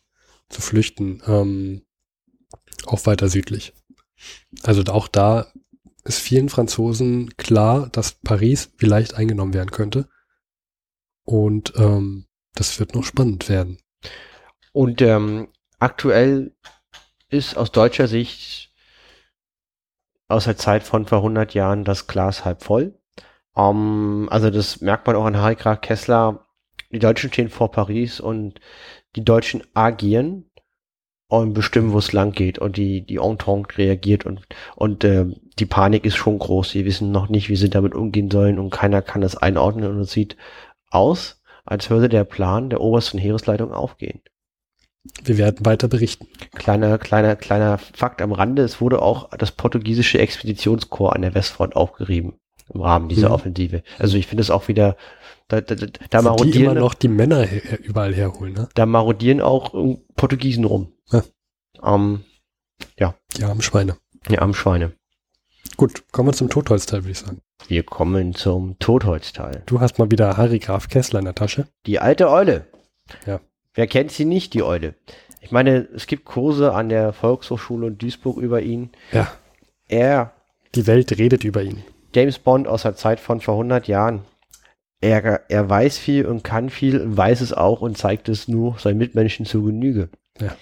[0.48, 1.82] zu flüchten, ähm,
[2.86, 3.74] auch weiter südlich.
[4.64, 5.52] Also auch da
[6.06, 10.08] ist vielen Franzosen klar, dass Paris vielleicht eingenommen werden könnte.
[11.26, 13.80] Und ähm, das wird noch spannend werden.
[14.72, 16.56] Und ähm, aktuell
[17.30, 18.70] ist aus deutscher Sicht
[20.28, 23.00] aus der Zeit von vor 100 Jahren das Glas halb voll.
[23.54, 26.46] Um, ähm, also das merkt man auch an Harry Graf Kessler.
[26.92, 28.60] Die Deutschen stehen vor Paris und
[29.16, 30.50] die Deutschen agieren
[31.28, 35.26] und bestimmen, wo es lang geht und die, die Entente reagiert und, und äh,
[35.60, 36.72] die Panik ist schon groß.
[36.72, 40.00] Sie wissen noch nicht, wie sie damit umgehen sollen und keiner kann das einordnen und
[40.00, 40.38] es sieht
[40.90, 44.22] aus, als würde der Plan der obersten Heeresleitung aufgehen.
[45.24, 46.28] Wir werden weiter berichten.
[46.54, 48.64] Kleiner, kleiner, kleiner Fakt am Rande.
[48.64, 52.34] Es wurde auch das portugiesische Expeditionskorps an der Westfront aufgerieben
[52.74, 53.36] im Rahmen dieser mhm.
[53.36, 53.84] Offensive.
[53.98, 54.96] Also ich finde es auch wieder,
[55.48, 56.52] da, da, da marodieren.
[56.52, 58.70] Die immer noch die Männer her, überall herholen, ne?
[58.76, 59.74] Da marodieren auch
[60.16, 60.94] Portugiesen rum.
[61.12, 61.24] Ja.
[61.84, 62.24] Ähm,
[63.00, 63.16] ja.
[63.38, 63.98] Die armen Schweine.
[64.30, 64.94] Die armen Schweine.
[65.78, 67.42] Gut, kommen wir zum Totholzteil, würde ich sagen.
[67.68, 69.64] Wir kommen zum Totholzteil.
[69.66, 71.68] Du hast mal wieder Harry Graf Kessler in der Tasche.
[71.86, 72.68] Die alte Eule.
[73.26, 73.40] Ja.
[73.80, 74.94] Wer kennt sie nicht, die Eule?
[75.40, 78.90] Ich meine, es gibt Kurse an der Volkshochschule in Duisburg über ihn.
[79.14, 79.32] Ja.
[79.88, 80.34] Er.
[80.76, 81.82] Die Welt redet über ihn.
[82.14, 84.24] James Bond aus der Zeit von vor 100 Jahren.
[85.00, 88.98] Er, er weiß viel und kann viel weiß es auch und zeigt es nur seinen
[88.98, 90.10] Mitmenschen zu Genüge.
[90.42, 90.58] Ja.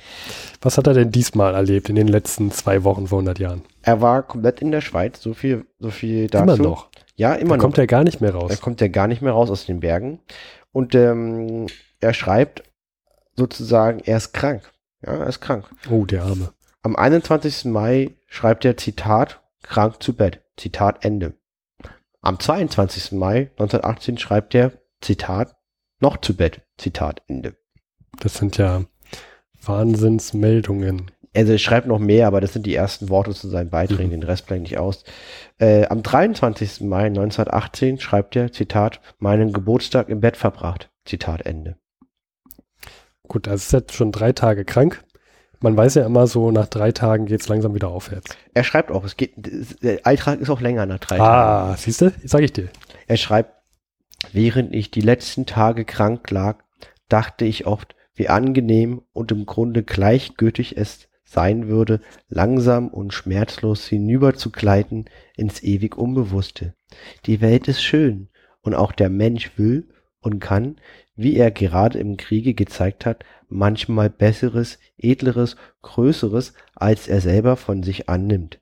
[0.61, 3.63] Was hat er denn diesmal erlebt in den letzten zwei Wochen vor 100 Jahren?
[3.81, 6.43] Er war komplett in der Schweiz, so viel, so viel dazu.
[6.43, 6.89] Immer noch.
[7.15, 7.63] Ja, immer da noch.
[7.63, 8.51] kommt er gar nicht mehr raus.
[8.51, 10.19] Er kommt ja gar nicht mehr raus aus den Bergen.
[10.71, 11.65] Und ähm,
[11.99, 12.66] er schreibt
[13.37, 14.63] sozusagen, er ist krank.
[15.05, 15.69] Ja, er ist krank.
[15.89, 16.53] Oh, der Arme.
[16.81, 17.65] Am 21.
[17.65, 20.41] Mai schreibt er Zitat, krank zu Bett.
[20.57, 21.33] Zitat Ende.
[22.21, 23.13] Am 22.
[23.13, 25.55] Mai 1918 schreibt er Zitat,
[25.99, 26.61] noch zu Bett.
[26.77, 27.55] Zitat Ende.
[28.19, 28.83] Das sind ja
[29.61, 31.11] Wahnsinnsmeldungen.
[31.35, 34.21] Also er schreibt noch mehr, aber das sind die ersten Worte zu seinen Beiträgen, mhm.
[34.21, 35.03] den Rest bleibt nicht aus.
[35.59, 36.81] Äh, am 23.
[36.81, 40.89] Mai 1918 schreibt er, Zitat, meinen Geburtstag im Bett verbracht.
[41.05, 41.77] Zitat Ende.
[43.27, 45.03] Gut, er ist jetzt schon drei Tage krank.
[45.59, 48.37] Man weiß ja immer so, nach drei Tagen geht es langsam wieder aufwärts.
[48.53, 49.33] Er schreibt auch, es geht,
[49.81, 51.71] der Eintrag ist auch länger nach drei ah, Tagen.
[51.73, 52.69] Ah, siehst du, sag ich dir.
[53.07, 53.53] Er schreibt,
[54.31, 56.59] während ich die letzten Tage krank lag,
[57.09, 63.85] dachte ich oft, wie angenehm und im Grunde gleichgültig es sein würde, langsam und schmerzlos
[63.85, 66.73] hinüber zu gleiten ins ewig Unbewusste.
[67.25, 68.29] Die Welt ist schön
[68.61, 70.77] und auch der Mensch will und kann,
[71.17, 77.83] wie er gerade im Kriege gezeigt hat, manchmal besseres, edleres, größeres, als er selber von
[77.83, 78.59] sich annimmt.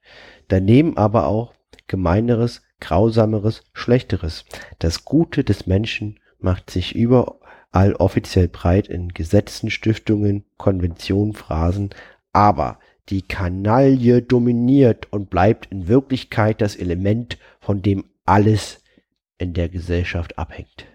[0.48, 1.54] Daneben aber auch
[1.88, 4.46] Gemeineres, Grausameres, Schlechteres.
[4.80, 11.90] Das Gute des Menschen macht sich überall offiziell breit in Gesetzen, Stiftungen, Konventionen, Phrasen,
[12.34, 18.82] aber die Kanaille dominiert und bleibt in Wirklichkeit das Element, von dem alles
[19.38, 20.86] in der Gesellschaft abhängt.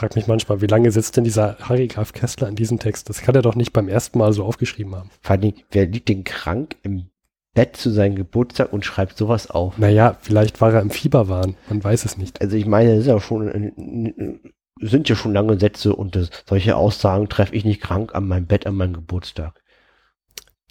[0.00, 3.10] Frage mich manchmal, wie lange sitzt denn dieser Harry Graf Kessler an diesem Text?
[3.10, 5.10] Das kann er doch nicht beim ersten Mal so aufgeschrieben haben.
[5.20, 7.10] Vor allem, wer liegt denn krank im
[7.52, 9.76] Bett zu seinem Geburtstag und schreibt sowas auf?
[9.76, 12.40] Naja, vielleicht war er im Fieberwahn, man weiß es nicht.
[12.40, 16.76] Also ich meine, das ist ja schon, sind ja schon lange Sätze und das, solche
[16.76, 19.60] Aussagen treffe ich nicht krank an meinem Bett an meinem Geburtstag.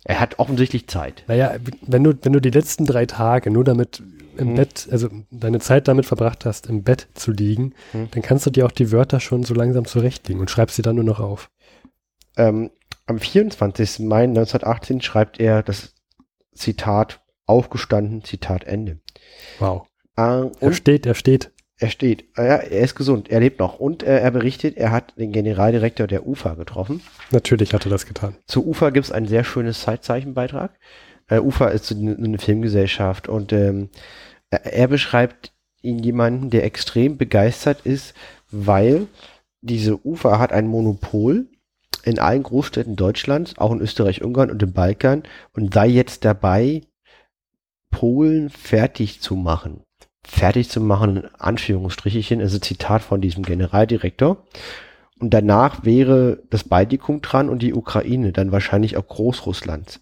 [0.06, 1.24] Er hat offensichtlich Zeit.
[1.28, 4.02] Naja, wenn du, wenn du die letzten drei Tage nur damit
[4.39, 4.56] im hm.
[4.56, 8.10] Bett, also deine Zeit damit verbracht hast, im Bett zu liegen, hm.
[8.12, 10.95] dann kannst du dir auch die Wörter schon so langsam zurechtlegen und schreibst sie dann
[10.95, 11.49] nur noch auf.
[12.38, 12.71] Ähm,
[13.06, 13.99] am 24.
[13.99, 15.95] Mai 1918 schreibt er das
[16.54, 18.99] Zitat aufgestanden, Zitat Ende.
[19.60, 19.88] Wow.
[20.15, 21.52] Äh, er steht, er steht.
[21.82, 22.25] Er steht.
[22.36, 23.80] Ja, er ist gesund, er lebt noch.
[23.80, 27.02] Und äh, er berichtet, er hat den Generaldirektor der UFA getroffen.
[27.32, 28.36] Natürlich hat er das getan.
[28.47, 30.78] Zu UFA gibt es ein sehr schönes Zeitzeichenbeitrag.
[31.30, 33.89] Äh, UFA ist eine, eine Filmgesellschaft und ähm,
[34.52, 38.14] er beschreibt ihn jemanden, der extrem begeistert ist,
[38.52, 39.08] weil
[39.62, 41.48] diese UFA hat ein Monopol
[42.04, 46.82] in allen Großstädten Deutschlands, auch in Österreich, Ungarn und im Balkan und sei jetzt dabei,
[47.92, 49.84] Polen fertig zu machen.
[50.26, 54.46] Fertig zu machen, in Anführungsstrichechen, also Zitat von diesem Generaldirektor.
[55.20, 60.02] Und danach wäre das Baltikum dran und die Ukraine, dann wahrscheinlich auch Großrussland.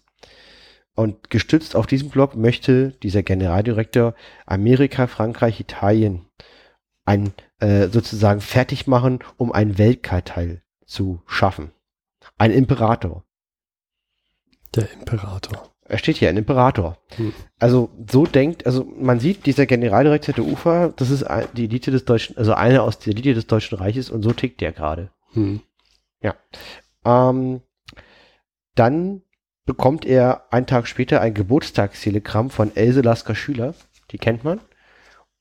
[0.98, 6.26] Und gestützt auf diesen Block möchte dieser Generaldirektor Amerika, Frankreich, Italien
[7.04, 11.70] ein äh, sozusagen fertig machen, um ein Weltkartell zu schaffen.
[12.36, 13.22] Ein Imperator.
[14.74, 15.70] Der Imperator.
[15.84, 16.98] Er steht hier, ein Imperator.
[17.14, 17.32] Hm.
[17.60, 22.06] Also so denkt, also man sieht, dieser Generaldirektor der UFA, das ist die Elite des
[22.06, 25.12] Deutschen, also einer aus der Elite des Deutschen Reiches und so tickt der gerade.
[25.34, 25.60] Hm.
[26.22, 26.34] Ja.
[27.04, 27.60] Ähm,
[28.74, 29.22] dann
[29.68, 33.74] bekommt er einen Tag später ein Geburtstagstelegramm von Else Lasker Schüler,
[34.10, 34.60] die kennt man.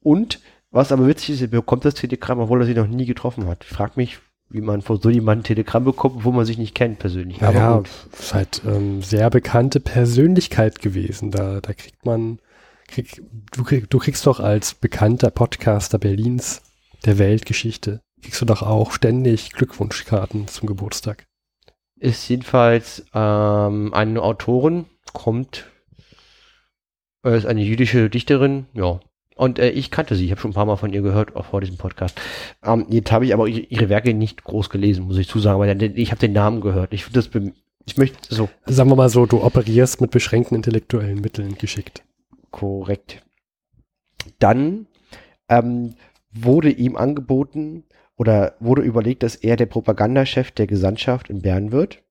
[0.04, 3.48] Und was aber witzig ist, er bekommt das Telegramm, obwohl er sie noch nie getroffen
[3.48, 3.64] hat.
[3.64, 6.76] Ich frag mich, wie man von so jemandem ein Telegramm bekommt, wo man sich nicht
[6.76, 7.42] kennt persönlich.
[7.42, 7.84] Aber ja,
[8.20, 11.32] ist halt ähm, sehr bekannte Persönlichkeit gewesen.
[11.32, 12.40] Da, da kriegt man,
[12.90, 13.22] krieg,
[13.54, 16.62] du, krieg, du kriegst doch als bekannter Podcaster Berlins
[17.06, 21.28] der Weltgeschichte, kriegst du doch auch ständig Glückwunschkarten zum Geburtstag
[22.00, 25.66] ist jedenfalls ähm, eine Autorin, kommt,
[27.24, 29.00] äh, ist eine jüdische Dichterin, ja.
[29.36, 31.46] Und äh, ich kannte sie, ich habe schon ein paar Mal von ihr gehört, auch
[31.46, 32.20] vor diesem Podcast.
[32.64, 35.96] Ähm, jetzt habe ich aber ihre, ihre, Werke nicht groß gelesen, muss ich zusagen, aber
[35.96, 36.92] ich habe den Namen gehört.
[36.94, 37.30] Ich das
[37.86, 38.50] ich möchte so.
[38.66, 42.04] Sagen wir mal so, du operierst mit beschränkten intellektuellen Mitteln geschickt.
[42.52, 43.24] Korrekt.
[44.40, 44.88] Dann
[45.48, 45.96] ähm,
[46.32, 47.86] wurde ihm angeboten,
[48.18, 52.04] oder wurde überlegt, dass er der Propagandachef der Gesandtschaft in Bern wird.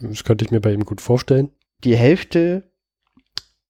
[0.00, 1.50] Das könnte ich mir bei ihm gut vorstellen.
[1.82, 2.70] Die Hälfte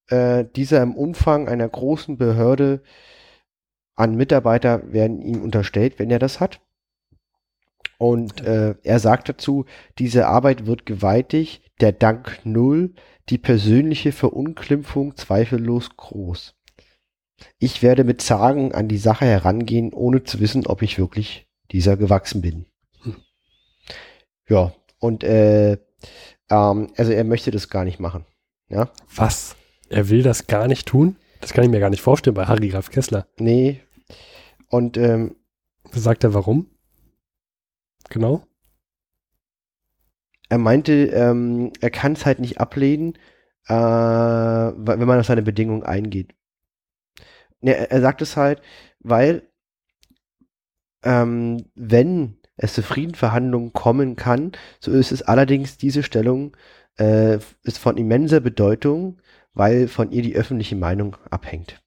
[0.08, 2.82] äh, dieser im Umfang einer großen Behörde
[3.96, 6.60] an Mitarbeiter werden ihm unterstellt, wenn er das hat.
[7.98, 9.66] Und äh, er sagt dazu,
[9.98, 12.94] diese Arbeit wird gewaltig, der Dank null,
[13.28, 16.53] die persönliche Verunglimpfung zweifellos groß.
[17.58, 21.96] Ich werde mit Zagen an die Sache herangehen, ohne zu wissen, ob ich wirklich dieser
[21.96, 22.66] gewachsen bin.
[23.02, 23.16] Hm.
[24.48, 25.78] Ja, und äh,
[26.50, 28.24] ähm, also er möchte das gar nicht machen.
[28.68, 28.90] Ja.
[29.14, 29.56] Was?
[29.88, 31.16] Er will das gar nicht tun?
[31.40, 33.26] Das kann ich mir gar nicht vorstellen bei Harry Graf Kessler.
[33.38, 33.80] Nee.
[34.68, 35.36] Und ähm,
[35.92, 36.70] sagt er warum?
[38.10, 38.46] Genau.
[40.48, 43.14] Er meinte, ähm, er kann es halt nicht ablehnen,
[43.66, 46.34] äh, wenn man auf seine Bedingungen eingeht.
[47.64, 48.60] Ne, er sagt es halt,
[49.00, 49.48] weil
[51.02, 56.54] ähm, wenn es zu Friedensverhandlungen kommen kann, so ist es allerdings diese Stellung
[56.98, 59.18] äh, ist von immenser Bedeutung,
[59.54, 61.80] weil von ihr die öffentliche Meinung abhängt.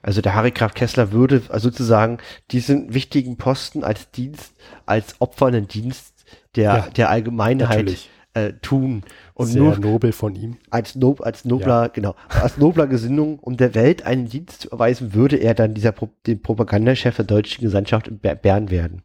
[0.00, 2.18] Also der Harry Graf Kessler würde sozusagen
[2.50, 4.54] diesen wichtigen Posten als Dienst,
[4.86, 6.24] als opfernden Dienst
[6.56, 8.08] der, ja, der Allgemeinheit natürlich
[8.46, 9.02] äh, tun.
[9.34, 10.56] Und Sehr nur nobel von ihm.
[10.70, 11.88] Als, Nob, als nobler, ja.
[11.88, 15.92] genau, als nobler Gesinnung, um der Welt einen Dienst zu erweisen, würde er dann dieser
[15.92, 19.02] Pro den Propagandachef der deutschen Gesandtschaft in Bern werden.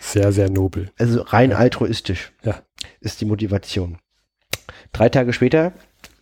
[0.00, 0.90] Sehr, sehr nobel.
[0.98, 1.56] Also rein ja.
[1.56, 2.56] altruistisch ja.
[3.00, 3.98] ist die Motivation.
[4.92, 5.72] Drei Tage später,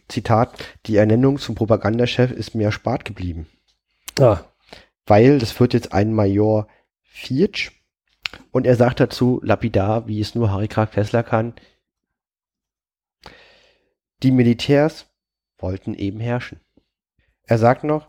[0.09, 0.53] Zitat,
[0.87, 3.47] die Ernennung zum Propagandachef ist mir erspart geblieben.
[4.21, 4.41] Ah.
[5.07, 6.69] Weil das wird jetzt ein Major
[7.03, 7.73] Fiertsch
[8.51, 11.55] und er sagt dazu lapidar, wie es nur Harry Krag Kessler kann,
[14.23, 15.07] die Militärs
[15.59, 16.61] wollten eben herrschen.
[17.45, 18.07] Er sagt noch,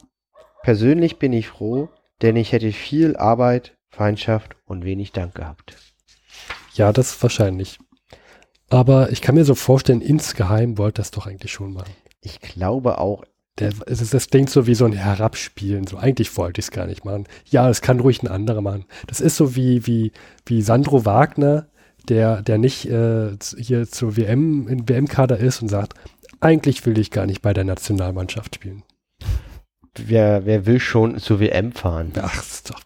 [0.63, 1.89] Persönlich bin ich froh,
[2.21, 5.75] denn ich hätte viel Arbeit, Feindschaft und wenig Dank gehabt.
[6.73, 7.79] Ja, das wahrscheinlich.
[8.69, 11.93] Aber ich kann mir so vorstellen, insgeheim wollte das doch eigentlich schon machen.
[12.21, 13.25] Ich glaube auch.
[13.59, 15.85] Der, es ist, das klingt so wie so ein Herabspielen.
[15.85, 17.27] So eigentlich wollte ich es gar nicht machen.
[17.49, 18.85] Ja, das kann ruhig ein anderer machen.
[19.05, 20.13] Das ist so wie, wie,
[20.45, 21.67] wie Sandro Wagner,
[22.09, 25.93] der, der nicht äh, hier zur WM, in WM-Kader ist und sagt,
[26.39, 28.83] eigentlich will ich gar nicht bei der Nationalmannschaft spielen.
[29.95, 32.11] Wer, wer will schon zur WM fahren?
[32.17, 32.83] Ach, stop.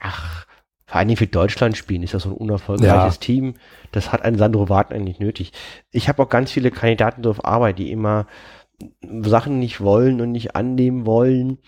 [0.00, 0.46] Ach,
[0.86, 3.20] vor allem für Deutschland spielen ist das so ein unerfolgreiches ja.
[3.20, 3.54] Team.
[3.92, 5.52] Das hat ein Sandro Wagner nicht nötig.
[5.92, 8.26] Ich habe auch ganz viele Kandidaten auf Arbeit, die immer
[9.22, 11.58] Sachen nicht wollen und nicht annehmen wollen.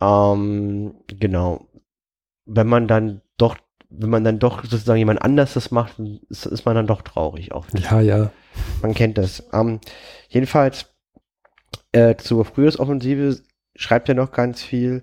[0.00, 1.68] Ähm, genau.
[2.44, 3.22] Wenn man dann
[3.90, 5.98] wenn man dann doch sozusagen jemand anders das macht,
[6.28, 7.66] ist, ist man dann doch traurig auch.
[7.74, 8.30] Ja, ja.
[8.82, 9.44] Man kennt das.
[9.52, 9.80] Ähm,
[10.28, 10.86] jedenfalls
[11.92, 13.40] äh, zur Frühjahrsoffensive
[13.74, 15.02] schreibt er noch ganz viel.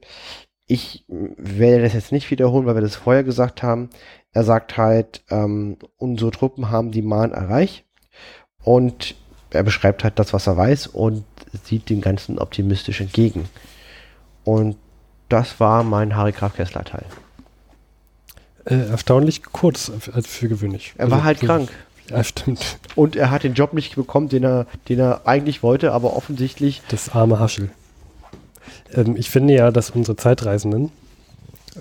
[0.65, 3.89] Ich werde das jetzt nicht wiederholen, weil wir das vorher gesagt haben.
[4.31, 7.85] Er sagt halt, ähm, unsere Truppen haben die Mahn erreicht
[8.63, 9.15] und
[9.51, 11.23] er beschreibt halt das, was er weiß und
[11.63, 13.47] sieht dem Ganzen optimistisch entgegen.
[14.43, 14.77] Und
[15.29, 17.05] das war mein Harry Graf Kessler Teil.
[18.67, 20.93] Äh, erstaunlich kurz als für gewöhnlich.
[20.97, 21.69] Er war also, halt krank.
[22.09, 22.77] Ja, stimmt.
[22.95, 26.81] Und er hat den Job nicht bekommen, den er, den er eigentlich wollte, aber offensichtlich.
[26.87, 27.69] Das arme Haschel.
[28.93, 30.91] Ähm, ich finde ja, dass unsere Zeitreisenden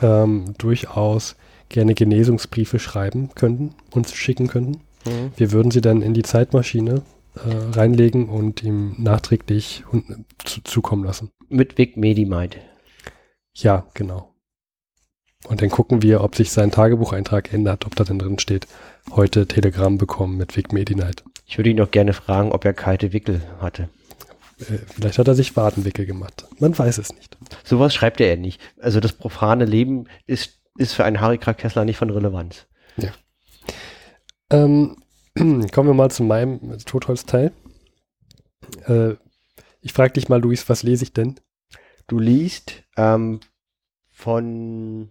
[0.03, 1.37] ähm, durchaus
[1.69, 4.81] gerne Genesungsbriefe schreiben könnten, uns schicken könnten.
[5.05, 5.31] Mhm.
[5.37, 7.03] Wir würden sie dann in die Zeitmaschine
[7.37, 9.85] äh, reinlegen und ihm nachträglich
[10.45, 11.31] zu, zukommen lassen.
[11.49, 12.57] Mit Vic Medimind.
[13.55, 14.36] Ja, genau.
[15.49, 18.67] Und dann gucken wir, ob sich sein Tagebucheintrag ändert, ob da denn drin steht,
[19.13, 21.23] heute Telegramm bekommen mit Vic Medi-Night.
[21.47, 23.89] Ich würde ihn noch gerne fragen, ob er kalte Wickel hatte.
[24.59, 26.47] Äh, vielleicht hat er sich Wadenwickel gemacht.
[26.59, 27.37] Man weiß es nicht.
[27.65, 28.61] Sowas schreibt er nicht.
[28.81, 32.67] Also das profane Leben ist, ist für einen Harry Kessler nicht von Relevanz.
[32.97, 33.11] Ja.
[34.51, 34.97] Ähm,
[35.35, 37.53] kommen wir mal zu meinem Totholzteil.
[38.87, 39.15] Äh,
[39.81, 41.39] ich frage dich mal, Luis, was lese ich denn?
[42.09, 43.39] Du liest ähm,
[44.11, 45.11] von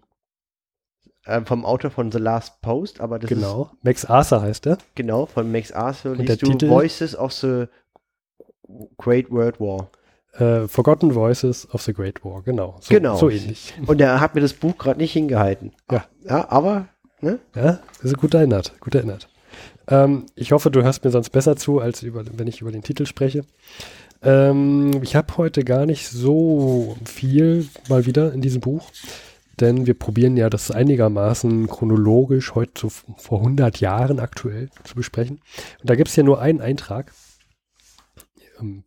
[1.45, 3.71] vom Autor von The Last Post, aber das genau.
[3.73, 4.77] ist Max Arthur heißt er.
[4.93, 7.65] Genau, von Max Arthur liest du Titel, Voices of the
[8.97, 9.89] Great World War.
[10.39, 12.77] Uh, Forgotten Voices of the Great War, genau.
[12.81, 13.15] So, genau.
[13.15, 13.73] So ähnlich.
[13.87, 15.71] Und er hat mir das Buch gerade nicht hingehalten.
[15.89, 16.05] Ja.
[16.23, 16.87] Ja, aber,
[17.21, 17.39] ne?
[17.55, 19.29] Ja, ist gut erinnert, gut erinnert.
[19.87, 22.83] Ähm, ich hoffe, du hörst mir sonst besser zu, als über, wenn ich über den
[22.83, 23.43] Titel spreche.
[24.21, 28.89] Ähm, ich habe heute gar nicht so viel mal wieder in diesem Buch,
[29.61, 35.39] denn wir probieren ja das einigermaßen chronologisch heute so vor 100 Jahren aktuell zu besprechen.
[35.81, 37.11] Und da gibt es ja nur einen Eintrag
[38.59, 38.83] ähm,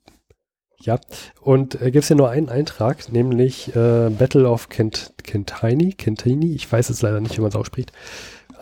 [0.81, 1.01] ja,
[1.41, 6.55] und äh, gibt es ja nur einen Eintrag, nämlich äh, Battle of Kent Kentini, Kentini,
[6.55, 7.93] ich weiß es leider nicht, wie man es ausspricht,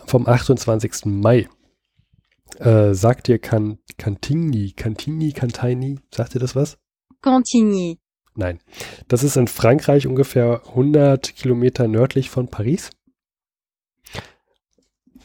[0.07, 1.05] vom 28.
[1.05, 1.49] Mai.
[2.59, 6.79] Äh, sagt dir kan Cantigny, Cantigny, Cantini, sagt dir das was?
[7.21, 7.99] Cantigny.
[8.37, 8.61] Nein,
[9.09, 12.91] das ist in Frankreich ungefähr 100 Kilometer nördlich von Paris.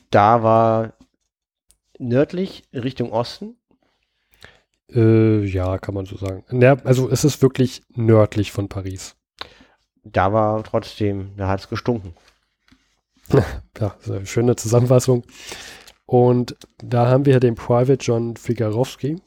[0.09, 0.93] Da war
[1.99, 3.57] nördlich Richtung Osten
[4.93, 6.43] äh, ja, kann man so sagen.
[6.83, 9.15] Also es ist wirklich nördlich von Paris.
[10.03, 12.13] Da war trotzdem, da hat es gestunken.
[13.79, 13.95] ja,
[14.25, 15.23] schöne Zusammenfassung.
[16.05, 19.21] Und da haben wir den Private John Figarowski.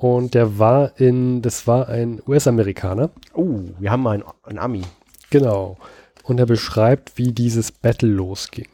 [0.00, 3.10] Und der war in, das war ein US-Amerikaner.
[3.34, 4.82] Oh, wir haben mal einen, einen Ami.
[5.28, 5.76] Genau.
[6.22, 8.68] Und er beschreibt, wie dieses Battle losging.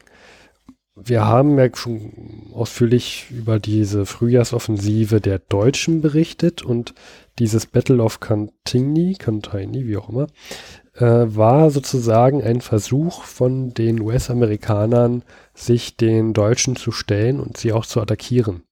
[0.95, 2.13] Wir haben ja schon
[2.53, 6.93] ausführlich über diese Frühjahrsoffensive der Deutschen berichtet und
[7.39, 10.27] dieses Battle of Cantigny, Cantigny, wie auch immer,
[10.93, 17.73] äh, war sozusagen ein Versuch von den US-Amerikanern, sich den Deutschen zu stellen und sie
[17.73, 18.63] auch zu attackieren,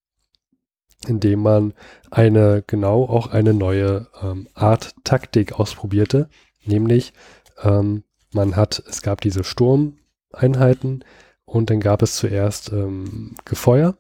[1.08, 1.74] indem man
[2.12, 6.30] eine, genau auch eine neue ähm, Art Taktik ausprobierte,
[6.66, 7.14] nämlich
[7.62, 8.04] ähm,
[8.34, 11.04] man hat, es gab diese Sturmeinheiten,
[11.46, 13.96] und dann gab es zuerst ähm, Gefeuer,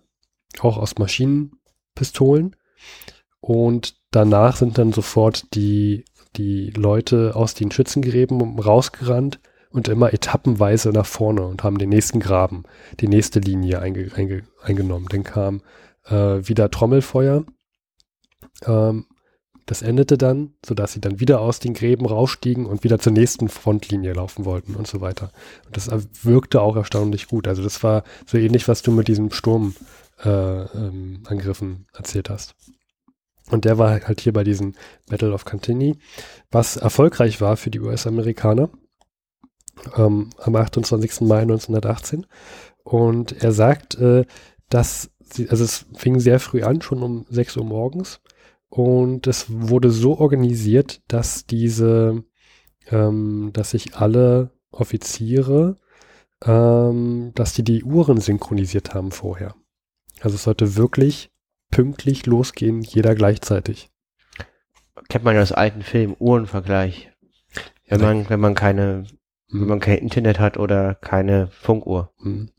[0.60, 2.56] auch aus Maschinenpistolen.
[3.40, 6.04] Und danach sind dann sofort die,
[6.36, 9.40] die Leute aus den Schützengräben rausgerannt
[9.70, 12.64] und immer etappenweise nach vorne und haben den nächsten Graben,
[13.00, 15.08] die nächste Linie einge, einge, eingenommen.
[15.10, 15.62] Dann kam
[16.06, 17.46] äh, wieder Trommelfeuer.
[18.66, 19.06] Ähm,
[19.66, 23.50] das endete dann, sodass sie dann wieder aus den Gräben rausstiegen und wieder zur nächsten
[23.50, 25.32] Frontlinie laufen wollten und so weiter.
[25.66, 25.90] Und das
[26.24, 27.48] wirkte auch erstaunlich gut.
[27.48, 29.76] Also das war so ähnlich, was du mit diesen Sturmangriffen
[30.24, 32.56] äh, ähm, erzählt hast.
[33.50, 34.74] Und der war halt hier bei diesem
[35.08, 35.98] Battle of Cantigny,
[36.52, 38.70] was erfolgreich war für die US-Amerikaner
[39.98, 41.22] ähm, am 28.
[41.22, 42.26] Mai 1918.
[42.84, 44.26] Und er sagt, äh,
[44.70, 48.22] dass sie, also es fing sehr früh an, schon um 6 Uhr morgens.
[48.70, 52.24] Und es wurde so organisiert, dass diese,
[52.90, 55.78] ähm, dass sich alle Offiziere,
[56.44, 59.56] ähm, dass die die Uhren synchronisiert haben vorher.
[60.22, 61.32] Also es sollte wirklich
[61.72, 63.90] pünktlich losgehen, jeder gleichzeitig.
[65.10, 67.12] Kennt man aus alten Filmen, Uhrenvergleich.
[67.88, 69.06] Wenn man, wenn man keine,
[69.50, 69.62] mhm.
[69.62, 72.12] wenn man kein Internet hat oder keine Funkuhr.
[72.20, 72.50] Mhm.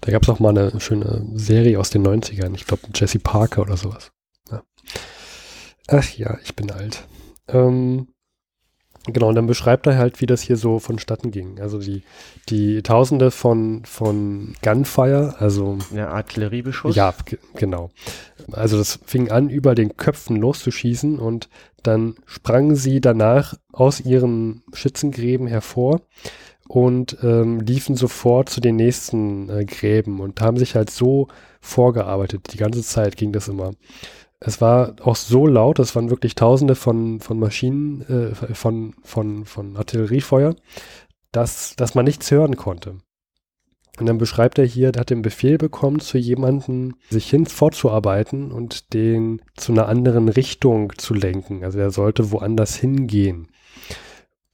[0.00, 2.54] Da gab es auch mal eine schöne Serie aus den 90ern.
[2.54, 4.12] Ich glaube, Jesse Parker oder sowas.
[4.50, 4.62] Ja.
[5.88, 7.06] Ach ja, ich bin alt.
[7.48, 8.08] Ähm,
[9.06, 11.60] genau, und dann beschreibt er halt, wie das hier so vonstatten ging.
[11.60, 12.02] Also die,
[12.48, 15.78] die Tausende von, von Gunfire, also.
[15.94, 16.96] Ja, Artilleriebeschuss.
[16.96, 17.14] Ja,
[17.54, 17.90] genau.
[18.52, 21.48] Also das fing an, über den Köpfen loszuschießen und
[21.82, 26.00] dann sprangen sie danach aus ihren Schützengräben hervor
[26.68, 31.28] und ähm, liefen sofort zu den nächsten äh, Gräben und haben sich halt so
[31.60, 32.52] vorgearbeitet.
[32.52, 33.72] Die ganze Zeit ging das immer.
[34.38, 39.44] Es war auch so laut, es waren wirklich Tausende von, von Maschinen, äh, von, von,
[39.44, 40.54] von Artilleriefeuer,
[41.32, 42.96] dass, dass man nichts hören konnte.
[43.98, 48.52] Und dann beschreibt er hier, er hat den Befehl bekommen, zu jemandem sich hin vorzuarbeiten
[48.52, 51.64] und den zu einer anderen Richtung zu lenken.
[51.64, 53.48] Also er sollte woanders hingehen.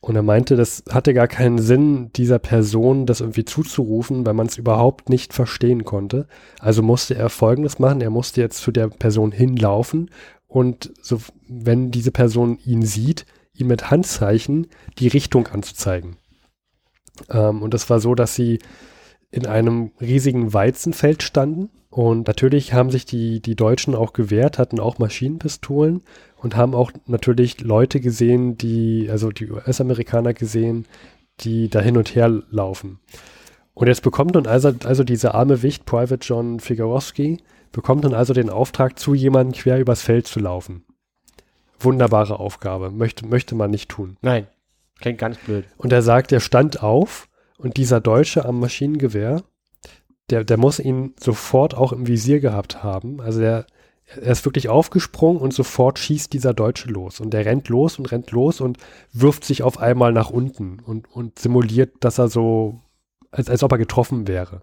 [0.02, 4.48] Und er meinte, das hatte gar keinen Sinn, dieser Person das irgendwie zuzurufen, weil man
[4.48, 6.26] es überhaupt nicht verstehen konnte.
[6.58, 8.00] Also musste er Folgendes machen.
[8.00, 10.10] Er musste jetzt zu der Person hinlaufen
[10.48, 14.66] und so, wenn diese Person ihn sieht, ihm mit Handzeichen
[14.98, 16.16] die Richtung anzuzeigen.
[17.30, 18.58] Ähm, und das war so, dass sie
[19.32, 21.70] in einem riesigen Weizenfeld standen.
[21.90, 26.02] Und natürlich haben sich die, die Deutschen auch gewehrt, hatten auch Maschinenpistolen
[26.36, 30.86] und haben auch natürlich Leute gesehen, die, also die US-Amerikaner gesehen,
[31.40, 33.00] die da hin und her laufen.
[33.74, 37.38] Und jetzt bekommt nun also, also dieser arme Wicht, Private John Figurowski,
[37.72, 40.84] bekommt nun also den Auftrag, zu jemandem quer übers Feld zu laufen.
[41.80, 42.90] Wunderbare Aufgabe.
[42.90, 44.18] Möchte, möchte man nicht tun.
[44.20, 44.46] Nein.
[45.00, 45.64] Klingt ganz blöd.
[45.78, 47.28] Und er sagt, er stand auf
[47.62, 49.42] und dieser Deutsche am Maschinengewehr,
[50.30, 53.20] der, der muss ihn sofort auch im Visier gehabt haben.
[53.20, 53.66] Also der,
[54.20, 57.20] er ist wirklich aufgesprungen und sofort schießt dieser Deutsche los.
[57.20, 58.78] Und der rennt los und rennt los und
[59.12, 62.80] wirft sich auf einmal nach unten und, und simuliert, dass er so,
[63.30, 64.62] als, als ob er getroffen wäre.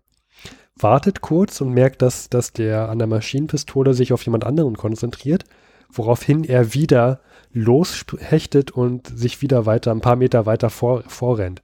[0.76, 5.46] Wartet kurz und merkt, dass, dass der an der Maschinenpistole sich auf jemand anderen konzentriert,
[5.90, 7.22] woraufhin er wieder
[7.52, 11.62] loshechtet und sich wieder weiter, ein paar Meter weiter vor, vorrennt.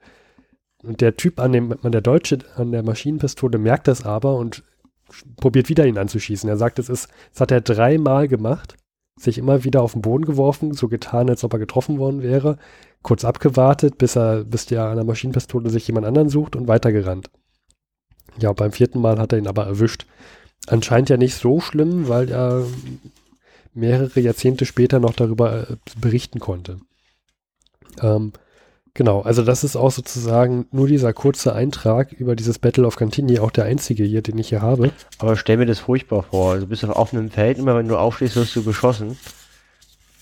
[0.86, 4.63] Und der Typ an dem, der Deutsche, an der Maschinenpistole merkt das aber und
[5.38, 6.49] probiert wieder ihn anzuschießen.
[6.49, 8.75] Er sagt, es ist, das hat er dreimal gemacht,
[9.19, 12.57] sich immer wieder auf den Boden geworfen, so getan, als ob er getroffen worden wäre,
[13.01, 17.29] kurz abgewartet, bis er, bis der an der Maschinenpistole sich jemand anderen sucht und weitergerannt.
[18.39, 20.05] Ja, beim vierten Mal hat er ihn aber erwischt.
[20.67, 22.65] Anscheinend ja nicht so schlimm, weil er
[23.73, 26.79] mehrere Jahrzehnte später noch darüber äh, berichten konnte.
[28.01, 28.33] Ähm,
[28.98, 33.39] Genau, also das ist auch sozusagen nur dieser kurze Eintrag über dieses Battle of Cantigny,
[33.39, 34.89] auch der einzige hier, den ich hier habe.
[35.20, 36.54] Aber stell mir das furchtbar vor.
[36.54, 39.18] Also bist du auf offenem Feld, immer wenn du aufstehst, wirst du beschossen.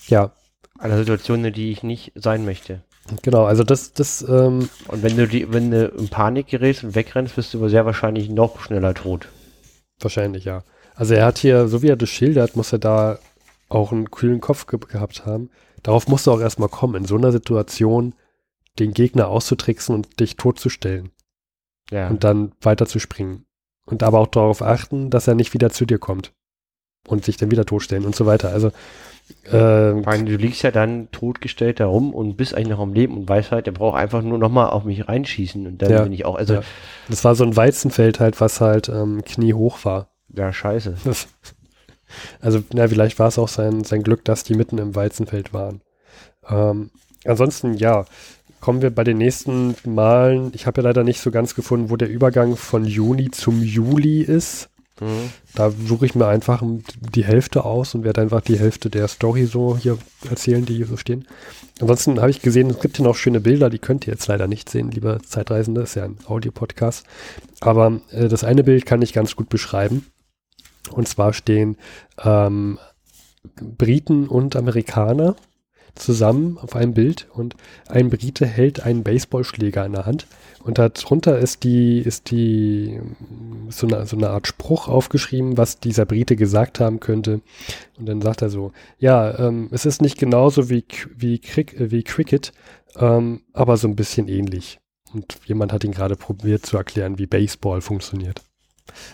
[0.07, 0.31] Ja.
[0.79, 2.81] Eine Situation, in die ich nicht sein möchte.
[3.21, 6.95] Genau, also das, das, ähm, Und wenn du die, wenn du in Panik gerätst und
[6.95, 9.27] wegrennst, bist du sehr wahrscheinlich noch schneller tot.
[9.99, 10.63] Wahrscheinlich, ja.
[10.95, 13.19] Also er hat hier, so wie er das schildert, muss er da
[13.69, 15.51] auch einen kühlen Kopf ge gehabt haben.
[15.83, 16.95] Darauf musst du auch erstmal kommen.
[16.95, 18.15] In so einer Situation
[18.79, 21.11] den Gegner auszutricksen und dich totzustellen.
[21.91, 22.07] Ja.
[22.07, 23.45] Und dann weiterzuspringen.
[23.85, 26.33] Und aber auch darauf achten, dass er nicht wieder zu dir kommt.
[27.07, 28.49] Und sich dann wieder totstellen und so weiter.
[28.49, 28.71] Also,
[29.51, 33.17] äh, meine, du liegst ja dann totgestellt da rum und bist eigentlich noch am Leben
[33.17, 36.13] und weißt halt, der braucht einfach nur nochmal auf mich reinschießen und dann ja, bin
[36.13, 36.55] ich auch, also.
[36.55, 36.61] Ja.
[37.09, 40.09] Das war so ein Weizenfeld halt, was halt ähm, kniehoch war.
[40.29, 40.95] Ja, scheiße.
[42.41, 45.81] also, na, vielleicht war es auch sein, sein Glück, dass die mitten im Weizenfeld waren.
[46.49, 46.91] Ähm,
[47.25, 48.05] ansonsten, ja,
[48.63, 50.53] kommen wir bei den nächsten Malen.
[50.55, 54.21] Ich habe ja leider nicht so ganz gefunden, wo der Übergang von Juni zum Juli
[54.21, 54.69] ist.
[55.01, 55.31] Mhm.
[55.53, 56.63] Da suche ich mir einfach
[57.13, 59.97] die Hälfte aus und werde einfach die Hälfte der Story so hier
[60.29, 61.27] erzählen, die hier so stehen.
[61.81, 64.47] Ansonsten habe ich gesehen, es gibt hier noch schöne Bilder, die könnt ihr jetzt leider
[64.47, 67.05] nicht sehen, liebe Zeitreisende, ist ja ein Audiopodcast.
[67.59, 70.05] Aber äh, das eine Bild kann ich ganz gut beschreiben.
[70.89, 71.75] Und zwar stehen
[72.23, 72.79] ähm,
[73.59, 75.35] Briten und Amerikaner
[75.95, 77.55] zusammen auf einem Bild und
[77.87, 80.27] ein Brite hält einen Baseballschläger in der Hand
[80.63, 82.99] und darunter ist die, ist die,
[83.69, 87.41] so eine, so eine Art Spruch aufgeschrieben, was dieser Brite gesagt haben könnte.
[87.97, 91.91] Und dann sagt er so, ja, ähm, es ist nicht genauso wie, wie, Crick, äh,
[91.91, 92.53] wie Cricket,
[92.95, 94.79] ähm, aber so ein bisschen ähnlich.
[95.13, 98.41] Und jemand hat ihn gerade probiert zu erklären, wie Baseball funktioniert.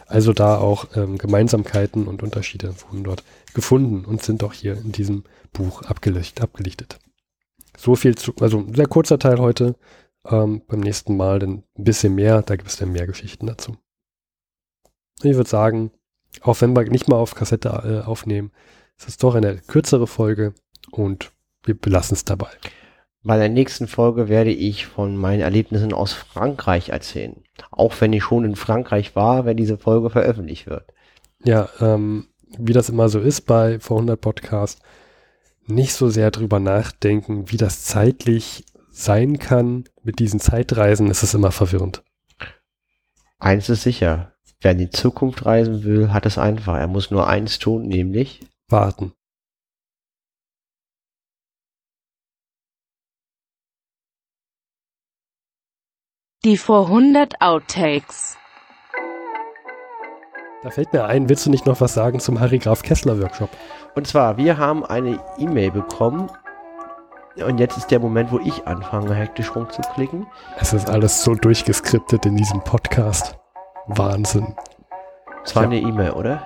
[0.05, 3.23] Also da auch ähm, Gemeinsamkeiten und Unterschiede wurden dort
[3.53, 5.23] gefunden und sind auch hier in diesem
[5.53, 6.99] Buch abgelicht, abgelichtet.
[7.77, 9.75] So viel zu, also sehr kurzer Teil heute.
[10.25, 13.77] Ähm, beim nächsten Mal dann ein bisschen mehr, da gibt es dann mehr Geschichten dazu.
[15.23, 15.91] Ich würde sagen,
[16.41, 18.51] auch wenn wir nicht mal auf Kassette äh, aufnehmen,
[18.97, 20.53] ist es doch eine kürzere Folge
[20.91, 21.31] und
[21.63, 22.49] wir belassen es dabei.
[23.23, 27.43] Bei der nächsten Folge werde ich von meinen Erlebnissen aus Frankreich erzählen.
[27.69, 30.85] Auch wenn ich schon in Frankreich war, wenn diese Folge veröffentlicht wird.
[31.43, 34.81] Ja, ähm, wie das immer so ist bei vor 100 Podcast,
[35.65, 39.85] nicht so sehr drüber nachdenken, wie das zeitlich sein kann.
[40.03, 42.03] Mit diesen Zeitreisen ist es immer verwirrend.
[43.37, 44.33] Eins ist sicher.
[44.61, 46.75] Wer in die Zukunft reisen will, hat es einfach.
[46.75, 49.13] Er muss nur eins tun, nämlich warten.
[56.43, 58.37] Die vor 100 Outtakes.
[60.61, 63.49] Da fällt mir ein, willst du nicht noch was sagen zum Harry Graf Kessler Workshop?
[63.95, 66.29] Und zwar, wir haben eine E-Mail bekommen.
[67.45, 70.27] Und jetzt ist der Moment, wo ich anfange, hektisch rumzuklicken.
[70.59, 73.37] Es ist alles so durchgeskriptet in diesem Podcast.
[73.87, 74.53] Wahnsinn.
[75.45, 76.43] Es war eine E-Mail, oder?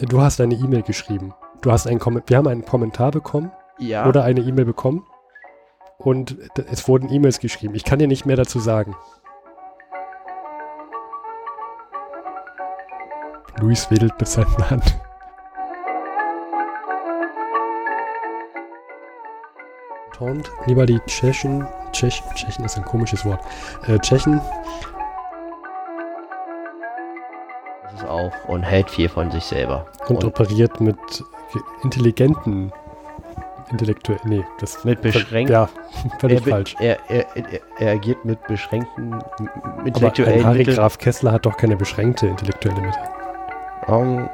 [0.00, 1.34] Du hast eine E-Mail geschrieben.
[1.60, 3.52] Du hast einen wir haben einen Kommentar bekommen.
[3.78, 4.06] Ja.
[4.08, 5.06] Oder eine E-Mail bekommen
[5.98, 6.36] und
[6.70, 7.74] es wurden E-Mails geschrieben.
[7.74, 8.94] Ich kann dir nicht mehr dazu sagen.
[13.60, 14.96] Luis wedelt mit seiner Hand.
[20.12, 23.40] Taunt lieber die Tschechen, Tschech, Tschechen ist ein komisches Wort,
[23.86, 24.40] äh, Tschechen.
[27.82, 29.86] Das ist auch und hält viel von sich selber.
[30.08, 30.96] Und, und operiert mit
[31.82, 32.72] intelligenten
[33.70, 35.50] intellektuell, nee, das mit beschränkt.
[35.50, 35.68] Ja,
[36.18, 36.76] völlig er, falsch.
[36.78, 39.22] Er, er, er, er, agiert mit beschränkten
[39.84, 42.80] intellektuellen Aber Harry Graf Kessler hat doch keine beschränkte intellektuelle
[43.86, 43.92] Mitte.
[43.92, 44.30] Um,